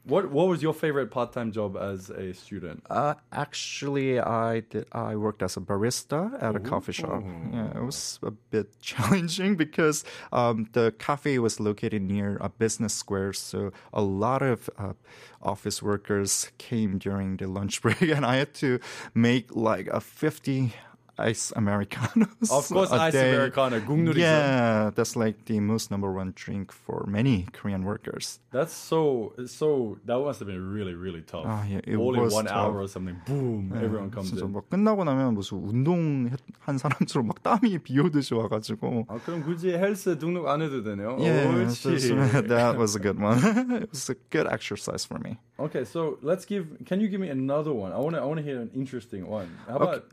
What 0.04 0.30
What 0.30 0.48
was 0.48 0.62
your 0.62 0.74
favorite 0.74 1.10
part 1.10 1.32
time 1.32 1.50
job 1.50 1.76
as 1.76 2.10
a 2.10 2.34
student? 2.34 2.84
Uh, 2.90 3.14
actually, 3.32 4.20
I 4.20 4.60
did. 4.60 4.86
I 4.92 5.16
worked 5.16 5.42
as 5.42 5.56
a 5.56 5.60
barista 5.60 6.42
at 6.42 6.54
a 6.54 6.60
coffee 6.60 6.92
shop. 6.92 7.22
Yeah, 7.52 7.78
it 7.78 7.82
was 7.82 8.18
a 8.22 8.30
bit 8.30 8.78
challenging 8.80 9.56
because 9.56 10.04
um, 10.30 10.68
the 10.72 10.92
cafe 10.98 11.38
was 11.38 11.58
located 11.58 12.02
near 12.02 12.36
a 12.42 12.50
business 12.50 12.92
square, 12.92 13.32
so 13.32 13.72
a 13.94 14.02
lot 14.02 14.42
of 14.42 14.68
uh, 14.76 14.92
office 15.40 15.82
workers 15.82 16.52
came 16.58 16.98
during 16.98 17.38
the 17.38 17.46
lunch 17.46 17.80
break, 17.82 18.02
and 18.02 18.26
I 18.26 18.36
had 18.36 18.52
to 18.54 18.80
make 19.14 19.56
like 19.56 19.86
a 19.88 20.00
fifty 20.00 20.74
ice 21.19 21.51
americanos. 21.57 22.47
Of 22.49 22.69
course, 22.69 22.91
a 22.93 22.95
ice 22.95 23.11
day. 23.11 23.35
americano, 23.35 23.81
국룰이죠. 23.81 24.19
Yeah, 24.23 24.91
that's 24.95 25.17
like 25.17 25.43
the 25.51 25.59
most 25.59 25.91
number 25.91 26.09
one 26.13 26.31
drink 26.33 26.71
for 26.71 27.03
many 27.11 27.45
Korean 27.51 27.83
workers. 27.83 28.39
That's 28.53 28.71
so 28.71 29.33
so. 29.45 29.97
That 30.05 30.17
must 30.19 30.39
have 30.39 30.47
been 30.47 30.63
really 30.71 30.95
really 30.95 31.19
tough. 31.21 31.43
Ah, 31.45 31.65
yeah, 31.67 31.81
it 31.83 31.97
Only 31.99 32.21
was 32.23 32.33
one 32.33 32.45
tough. 32.45 32.55
hour 32.55 32.79
or 32.79 32.87
something. 32.87 33.19
Boom! 33.27 33.73
Everyone 33.75 34.11
comes 34.11 34.31
진짜 34.31 34.47
in. 34.47 34.53
막 34.53 34.69
끝나고 34.71 35.03
나면 35.03 35.35
무슨 35.35 35.59
운동한 35.59 36.77
사람처럼 36.79 37.27
막 37.27 37.43
땀이 37.43 37.79
비오듯이 37.83 38.33
와가지고. 38.35 39.07
아, 39.09 39.19
그럼 39.25 39.43
굳이 39.43 39.71
헬스 39.75 40.17
등록 40.17 40.47
안 40.47 40.61
해도 40.61 40.81
되네요. 40.83 41.19
Yeah, 41.19 41.51
옳지. 41.51 41.99
so 41.99 42.15
that 42.47 42.77
was 42.77 42.95
a 42.95 42.99
good 42.99 43.19
one. 43.19 43.39
it 43.83 43.91
was 43.91 44.09
a 44.09 44.15
good 44.31 44.47
exercise 44.47 45.03
for 45.03 45.19
me. 45.19 45.37
Okay, 45.59 45.83
so 45.83 46.17
let's 46.23 46.45
give. 46.45 46.65
Can 46.85 47.01
you 47.01 47.09
give 47.09 47.19
me 47.19 47.27
another 47.27 47.73
one? 47.73 47.91
I 47.91 47.97
want 47.99 48.15
to. 48.15 48.21
I 48.21 48.25
want 48.25 48.37
to 48.39 48.43
hear 48.47 48.61
an 48.61 48.71
interesting 48.73 49.27
one. 49.27 49.51
How 49.67 49.75
about? 49.75 49.89
Okay, 49.95 50.05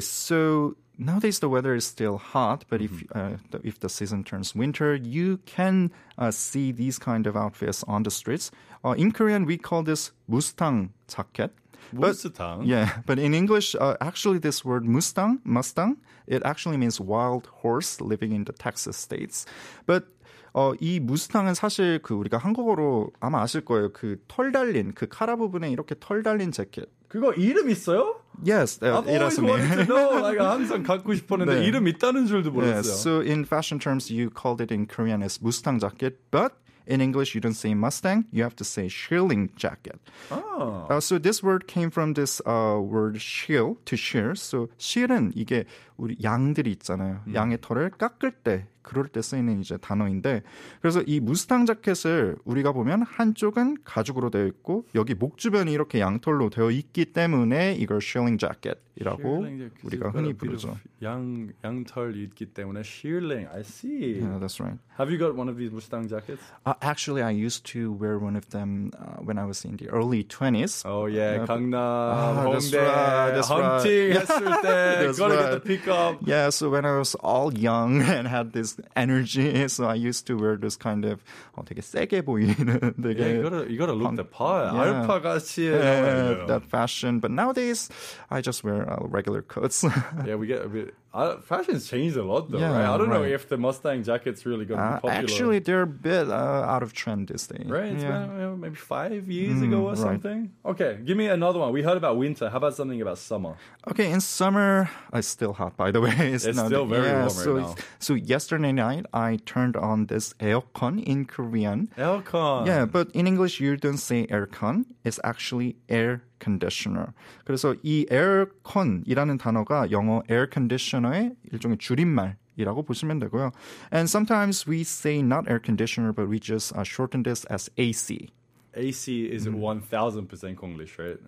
so 0.00 0.76
nowadays 0.98 1.38
the 1.40 1.48
weather 1.48 1.74
is 1.74 1.84
still 1.84 2.16
hot, 2.18 2.64
but 2.70 2.80
if 2.80 2.90
uh, 3.14 3.36
the, 3.50 3.60
if 3.62 3.78
the 3.80 3.88
season 3.88 4.24
turns 4.24 4.54
winter, 4.54 4.94
you 4.94 5.38
can 5.44 5.90
uh, 6.18 6.30
see 6.30 6.72
these 6.72 6.98
kind 6.98 7.26
of 7.26 7.36
outfits 7.36 7.84
on 7.86 8.02
the 8.02 8.10
streets. 8.10 8.50
Uh, 8.84 8.92
in 8.96 9.12
Korean, 9.12 9.44
we 9.44 9.58
call 9.58 9.82
this 9.82 10.12
mustang 10.28 10.92
jacket. 11.08 11.52
But- 11.92 12.16
Mustang? 12.16 12.64
Yeah, 12.64 12.88
but 13.06 13.18
in 13.18 13.32
English, 13.34 13.76
uh, 13.78 13.94
actually, 14.00 14.38
this 14.40 14.64
word 14.64 14.84
Mustang, 14.84 15.38
Mustang, 15.44 15.98
it 16.26 16.42
actually 16.44 16.76
means 16.78 17.00
wild 17.00 17.46
horse 17.62 18.00
living 18.00 18.32
in 18.32 18.44
the 18.44 18.52
Texas 18.52 18.96
states. 18.96 19.46
But 19.86 20.04
어, 20.52 20.72
이 20.80 20.98
무스탕은 21.00 21.52
사실 21.54 22.00
그 22.02 22.14
우리가 22.14 22.38
한국어로 22.38 23.10
아마 23.20 23.42
아실 23.42 23.60
거예요. 23.64 23.92
그 23.92 24.16
털 24.26 24.50
달린 24.52 24.92
그 24.94 25.06
카라 25.06 25.36
부분에 25.36 25.70
이렇게 25.70 25.94
털 26.00 26.22
달린 26.22 26.50
재킷. 26.50 26.88
그거 27.08 27.32
이름 27.34 27.68
있어요? 27.70 28.19
Yes, 28.43 28.79
uh, 28.81 28.97
I've 28.97 29.07
always 29.07 29.39
wanted 29.39 29.75
to 29.75 29.85
know. 29.85 30.21
Like, 30.21 30.39
항상 30.39 30.83
갖고 30.83 31.13
싶었는데 31.13 31.59
네. 31.59 31.65
이름 31.65 31.87
있다는 31.87 32.27
줄도 32.27 32.51
몰랐어요. 32.51 32.75
Yes, 32.75 33.01
so 33.01 33.21
in 33.21 33.43
fashion 33.45 33.79
terms, 33.79 34.09
you 34.09 34.29
called 34.29 34.61
it 34.61 34.71
in 34.71 34.85
Korean 34.87 35.21
as 35.21 35.41
mustang 35.41 35.79
jacket, 35.79 36.19
but 36.31 36.53
in 36.87 37.01
English, 37.01 37.35
you 37.35 37.41
don't 37.41 37.53
say 37.53 37.73
Mustang, 37.73 38.25
you 38.31 38.43
have 38.43 38.55
to 38.55 38.63
say 38.63 38.87
shearling 38.87 39.49
jacket. 39.55 39.99
Oh. 40.31 40.87
Uh, 40.89 40.99
so 40.99 41.17
this 41.17 41.43
word 41.43 41.67
came 41.67 41.91
from 41.91 42.13
this 42.13 42.41
uh, 42.45 42.79
word 42.81 43.21
shill, 43.21 43.77
to 43.85 43.95
shear. 43.95 44.35
So 44.35 44.69
shear은 44.77 45.33
이게 45.35 45.65
우리 45.97 46.17
양들이 46.21 46.71
있잖아요. 46.71 47.21
음. 47.27 47.35
양의 47.35 47.59
털을 47.61 47.91
깎을 47.91 48.31
때 48.43 48.67
그럴 48.81 49.07
때 49.07 49.21
쓰이는 49.21 49.61
이제 49.61 49.77
단어인데, 49.77 50.43
그래서 50.81 51.01
이 51.05 51.19
무스탕 51.19 51.65
자켓을 51.65 52.37
우리가 52.45 52.71
보면 52.71 53.03
한쪽은 53.03 53.77
가죽으로 53.83 54.29
되어 54.29 54.45
있고, 54.47 54.85
여기 54.95 55.13
목 55.13 55.37
주변이 55.37 55.71
이렇게 55.73 55.99
양털로 55.99 56.49
되어 56.49 56.71
있기 56.71 57.05
때문에 57.13 57.73
이걸 57.75 57.97
shearling 58.01 58.39
jacket이라고. 58.39 59.45
우리가 59.83 60.09
흔히 60.09 60.33
부르죠. 60.33 60.77
양 61.03 61.49
양털 61.63 62.15
있기 62.17 62.47
때문에 62.53 62.81
shearling. 62.81 63.47
I 63.53 63.61
see. 63.61 64.19
Yeah, 64.21 64.39
that's 64.39 64.59
right. 64.59 64.77
Have 64.99 65.09
you 65.09 65.17
got 65.17 65.35
one 65.35 65.49
of 65.49 65.57
these 65.57 65.71
Mustang 65.71 66.07
jackets? 66.07 66.41
Uh, 66.65 66.73
actually, 66.81 67.23
I 67.23 67.31
used 67.31 67.65
to 67.73 67.91
wear 67.93 68.19
one 68.19 68.35
of 68.35 68.47
them 68.49 68.91
uh, 68.99 69.17
when 69.23 69.39
I 69.39 69.45
was 69.45 69.65
in 69.65 69.77
the 69.77 69.89
early 69.89 70.23
20s. 70.23 70.85
Oh 70.85 71.07
yeah, 71.07 71.39
but- 71.39 71.47
강남, 71.49 71.73
Ah, 71.73 72.43
홍대, 72.45 72.77
right, 72.77 73.33
that's 73.33 73.47
hunting 73.49 74.13
right. 74.13 74.21
했을 74.21 74.61
때 74.61 75.11
gotta 75.17 75.35
get 75.35 75.49
the 75.49 75.57
right. 75.57 75.63
pickup. 75.63 76.19
Yeah, 76.27 76.49
so 76.49 76.69
when 76.69 76.85
I 76.85 76.97
was 76.99 77.15
all 77.23 77.51
young 77.53 78.01
and 78.01 78.27
had 78.27 78.51
this 78.53 78.70
energy, 78.94 79.68
so 79.68 79.86
I 79.86 79.94
used 79.94 80.26
to 80.26 80.36
wear 80.36 80.56
this 80.56 80.76
kind 80.76 81.04
of 81.04 81.22
어, 81.56 81.64
되게 81.64 81.80
세게 81.80 82.22
보이는 82.22 82.94
되게 83.00 83.18
Yeah, 83.20 83.32
you 83.32 83.42
gotta 83.42 83.70
you 83.70 83.78
gotta 83.78 83.92
look 83.92 84.16
the 84.16 84.24
part. 84.24 84.72
Yeah. 84.74 85.06
알파 85.06 85.20
같이. 85.20 85.70
yeah, 85.70 86.46
that 86.46 86.62
fashion. 86.64 87.20
But 87.20 87.30
nowadays, 87.30 87.88
I 88.30 88.40
just 88.40 88.64
wear 88.64 88.88
uh, 88.90 89.06
regular 89.06 89.42
coats. 89.42 89.84
Yeah, 90.26 90.36
we 90.36 90.46
get 90.46 90.62
a 90.64 90.68
bit. 90.68 90.94
uh, 91.13 91.37
fashion's 91.41 91.89
changed 91.89 92.15
a 92.15 92.23
lot 92.23 92.49
though, 92.49 92.57
Yeah, 92.59 92.71
right? 92.71 92.93
I 92.93 92.97
don't 92.97 93.09
know 93.09 93.23
if 93.23 93.49
the 93.49 93.57
Mustang 93.57 94.01
jacket's 94.03 94.45
really 94.45 94.63
gonna 94.65 94.81
Uh, 94.81 94.95
be 94.95 95.01
popular. 95.01 95.13
actually, 95.15 95.59
they're 95.59 95.81
a 95.81 95.87
bit 95.87 96.29
uh, 96.29 96.73
out 96.73 96.83
of 96.83 96.93
trend 96.93 97.27
these 97.27 97.47
days. 97.47 97.67
Right, 97.67 97.91
it's 97.91 98.03
yeah. 98.03 98.11
been 98.27 98.31
you 98.31 98.41
know, 98.45 98.55
maybe 98.55 98.75
five 98.75 99.29
years 99.29 99.61
ago 99.61 99.79
or 99.87 99.89
right. 99.89 99.97
something. 99.97 100.51
Okay, 100.65 100.99
give 101.03 101.17
me 101.17 101.27
another 101.27 101.59
one. 101.59 101.73
We 101.73 101.81
heard 101.81 101.97
about 101.97 102.15
winter. 102.17 102.49
How 102.49 102.57
about 102.57 102.75
something 102.75 103.01
about 103.01 103.17
summer? 103.17 103.55
Okay, 103.89 104.09
in 104.09 104.21
summer, 104.21 104.89
it's 105.13 105.27
still 105.27 105.53
hot, 105.53 105.75
by 105.75 105.91
the 105.91 105.99
way. 105.99 106.15
It's, 106.35 106.45
It's 106.45 106.55
not, 106.57 106.67
still 106.67 106.85
very 106.85 107.07
yeah, 107.07 107.25
warm 107.25 107.37
right 107.37 107.45
so, 107.45 107.57
now. 107.57 107.75
So 107.99 108.13
yesterday 108.13 108.71
night, 108.71 109.05
I 109.13 109.37
turned 109.45 109.75
on 109.75 110.05
this 110.05 110.33
aircon 110.39 111.03
in 111.03 111.25
Korean. 111.25 111.89
Aircon. 111.97 112.67
Yeah, 112.67 112.85
but 112.85 113.09
in 113.13 113.27
English, 113.27 113.59
you 113.59 113.75
don't 113.75 113.97
say 113.97 114.27
aircon. 114.27 114.85
It's 115.03 115.19
actually 115.25 115.75
air 115.89 116.23
conditioner. 116.40 117.12
그래서 117.44 117.74
이 117.82 118.06
aircon이라는 118.10 119.38
단어가 119.38 119.90
영어 119.90 120.22
air 120.30 120.48
conditioner의 120.52 121.34
일종의 121.52 121.78
줄임말이라고 121.78 122.82
보시면 122.84 123.18
되고요. 123.20 123.52
And 123.92 124.08
sometimes 124.08 124.66
we 124.68 124.80
say 124.82 125.20
not 125.20 125.48
air 125.48 125.60
conditioner, 125.60 126.12
but 126.12 126.28
we 126.28 126.38
just 126.40 126.74
uh, 126.76 126.84
shorten 126.84 127.22
this 127.22 127.44
as 127.50 127.70
AC. 127.78 128.30
AC 128.74 129.24
is 129.32 129.46
Mm. 129.48 129.54
one 129.60 129.80
thousand 129.80 130.28
percent 130.28 130.56
Konglish, 130.58 130.98
right? 130.98 131.18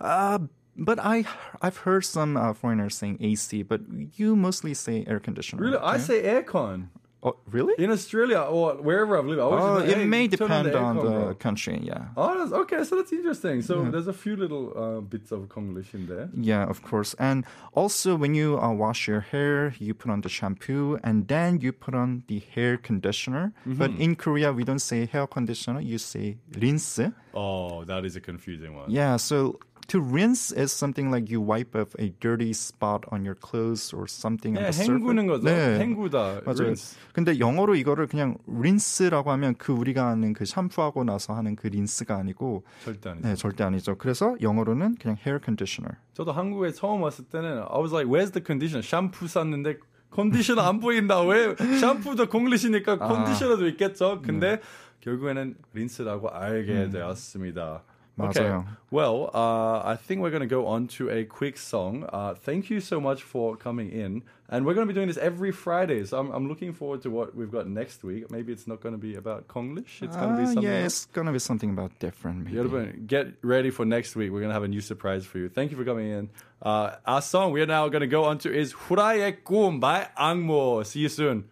Uh, 0.00 0.38
but 0.76 0.98
I, 0.98 1.24
I've 1.62 1.78
heard 1.78 2.04
some 2.04 2.36
uh, 2.36 2.52
foreigners 2.54 2.96
saying 2.96 3.18
AC, 3.20 3.62
but 3.62 3.80
you 4.16 4.34
mostly 4.34 4.74
say 4.74 5.04
air 5.06 5.20
conditioner. 5.20 5.62
Really, 5.62 5.78
I 5.78 5.94
okay? 5.94 6.02
say 6.02 6.22
aircon. 6.22 6.88
Oh, 7.27 7.35
really? 7.49 7.73
In 7.83 7.89
Australia 7.89 8.39
or 8.41 8.75
wherever 8.87 9.17
I've 9.17 9.25
lived, 9.25 9.39
I 9.41 9.43
always 9.43 9.63
Oh, 9.63 9.77
it 9.91 9.97
hey, 9.97 10.05
may 10.05 10.27
turn 10.27 10.51
on 10.51 10.65
depend 10.65 10.75
on 10.89 10.95
the 11.05 11.33
country. 11.45 11.79
Yeah. 11.81 12.09
Oh, 12.15 12.37
that's, 12.37 12.53
okay, 12.63 12.83
so 12.83 12.91
that's 12.97 13.11
interesting. 13.11 13.63
So 13.63 13.73
there's 13.91 14.07
a 14.07 14.13
few 14.13 14.35
little 14.43 14.65
uh, 14.77 15.01
bits 15.01 15.31
of 15.31 15.39
Konglish 15.49 15.91
in 15.95 16.05
there. 16.05 16.29
Yeah, 16.51 16.63
of 16.73 16.83
course. 16.83 17.15
And 17.17 17.43
also, 17.73 18.15
when 18.15 18.35
you 18.35 18.59
uh, 18.59 18.71
wash 18.71 19.07
your 19.07 19.21
hair, 19.21 19.73
you 19.79 19.95
put 19.95 20.11
on 20.11 20.21
the 20.21 20.29
shampoo 20.29 20.99
and 21.03 21.27
then 21.27 21.59
you 21.61 21.71
put 21.71 21.95
on 21.95 22.09
the 22.27 22.39
hair 22.53 22.77
conditioner. 22.77 23.53
But 23.65 23.89
Mm-hmm. 23.91 24.01
in 24.05 24.15
Korea, 24.15 24.53
we 24.53 24.63
don't 24.63 24.79
say 24.91 25.05
hair 25.07 25.25
conditioner, 25.27 25.81
you 25.81 25.97
say 25.97 26.37
rinse. 26.61 26.99
Oh, 27.33 27.83
that 27.85 28.05
is 28.05 28.15
a 28.15 28.21
confusing 28.21 28.75
one. 28.75 28.89
Yeah, 28.91 29.17
so 29.17 29.59
to 29.87 29.99
rinse 30.01 30.51
is 30.51 30.71
something 30.71 31.11
like 31.11 31.29
you 31.31 31.39
wipe 31.39 31.75
off 31.75 31.93
a 31.99 32.09
dirty 32.19 32.51
spot 32.51 33.03
on 33.11 33.23
your 33.25 33.35
clothes 33.35 33.93
or 33.93 34.07
something 34.07 34.57
on 34.57 34.63
Yeah, 34.63 34.71
the 34.71 34.83
surface. 34.83 35.01
헹구는 35.01 35.27
거죠. 35.27 35.43
네. 35.45 35.79
헹구다. 35.79 36.41
맞아요. 36.45 36.73
rinse. 36.73 36.97
근데 37.13 37.39
영어로 37.39 37.75
이거를 37.75 38.07
그냥 38.07 38.37
rinse라고 38.47 39.31
하면 39.31 39.55
그 39.57 39.71
우리가 39.73 40.07
하는 40.07 40.33
그 40.33 40.45
샴푸하고 40.45 41.03
나서 41.03 41.33
하는 41.33 41.55
그 41.55 41.67
린스가 41.67 42.15
아니고 42.15 42.63
절대 42.83 43.09
아니죠. 43.09 43.27
네, 43.27 43.35
절대 43.35 43.63
아니죠. 43.63 43.95
그래서 43.97 44.35
영어로는 44.41 44.95
그냥 44.95 45.17
hair 45.25 45.39
conditioner. 45.43 45.97
저도 46.13 46.31
한국에 46.31 46.71
처음 46.71 47.01
왔을 47.01 47.25
때는 47.25 47.63
I 47.69 47.79
was 47.81 47.93
like, 47.93 48.09
where's 48.11 48.31
the 48.33 48.43
conditioner? 48.45 48.81
샴푸 48.81 49.27
샀는데 49.27 49.77
컨디셔너 50.11 50.61
안 50.61 50.79
보인다. 50.79 51.21
왜 51.21 51.55
샴푸도 51.79 52.29
공리시니까 52.29 52.97
컨디셔너도 52.97 53.67
있겠죠. 53.69 54.21
근데 54.23 54.61
결국에는 55.01 55.55
린스라고 55.73 56.29
알게 56.29 56.89
되었습니다. 56.89 57.83
맞아요. 58.17 58.59
Okay. 58.59 58.69
Well, 58.91 59.29
uh, 59.33 59.81
I 59.83 59.97
think 59.97 60.21
we're 60.21 60.29
going 60.29 60.41
to 60.41 60.47
go 60.47 60.67
on 60.67 60.87
to 60.99 61.09
a 61.09 61.25
quick 61.25 61.57
song. 61.57 62.07
Uh, 62.11 62.33
thank 62.33 62.69
you 62.69 62.79
so 62.79 63.01
much 63.01 63.23
for 63.23 63.57
coming 63.57 63.91
in. 63.91 64.23
And 64.47 64.65
we're 64.65 64.75
going 64.75 64.87
to 64.87 64.93
be 64.93 64.95
doing 64.95 65.07
this 65.07 65.17
every 65.17 65.51
Friday. 65.51 66.05
So 66.05 66.19
I'm, 66.19 66.31
I'm 66.31 66.47
looking 66.47 66.71
forward 66.71 67.01
to 67.01 67.09
what 67.09 67.35
we've 67.35 67.51
got 67.51 67.67
next 67.67 68.03
week. 68.03 68.29
Maybe 68.29 68.53
it's 68.53 68.67
not 68.67 68.79
going 68.79 68.93
to 68.93 68.99
be 68.99 69.15
about 69.15 69.47
Konglish. 69.47 70.03
It's 70.03 70.15
going 70.15 70.29
to 70.29 70.37
be 70.37 70.43
ah, 70.43 70.45
something. 70.45 70.63
Yeah, 70.63 70.85
it's 70.85 71.05
going 71.07 71.27
to 71.27 71.33
be 71.33 71.39
something 71.39 71.71
about 71.71 71.97
different. 71.99 72.45
Maybe. 72.45 72.57
여러분, 72.57 73.07
get 73.07 73.33
ready 73.41 73.71
for 73.71 73.85
next 73.85 74.15
week. 74.15 74.31
We're 74.31 74.41
going 74.41 74.51
to 74.51 74.53
have 74.53 74.63
a 74.63 74.67
new 74.67 74.81
surprise 74.81 75.25
for 75.25 75.39
you. 75.39 75.49
Thank 75.49 75.71
you 75.71 75.77
for 75.77 75.83
coming 75.83 76.09
in. 76.09 76.29
Uh, 76.61 76.95
our 77.05 77.21
song 77.21 77.51
we 77.51 77.61
are 77.61 77.65
now 77.65 77.89
going 77.89 78.01
to 78.01 78.07
go 78.07 78.25
on 78.25 78.37
to 78.39 78.53
is 78.53 78.73
후라이의 78.73 79.43
꿈 79.43 79.79
by 79.79 80.07
AKMU. 80.17 80.85
See 80.85 80.99
you 80.99 81.09
soon. 81.09 81.45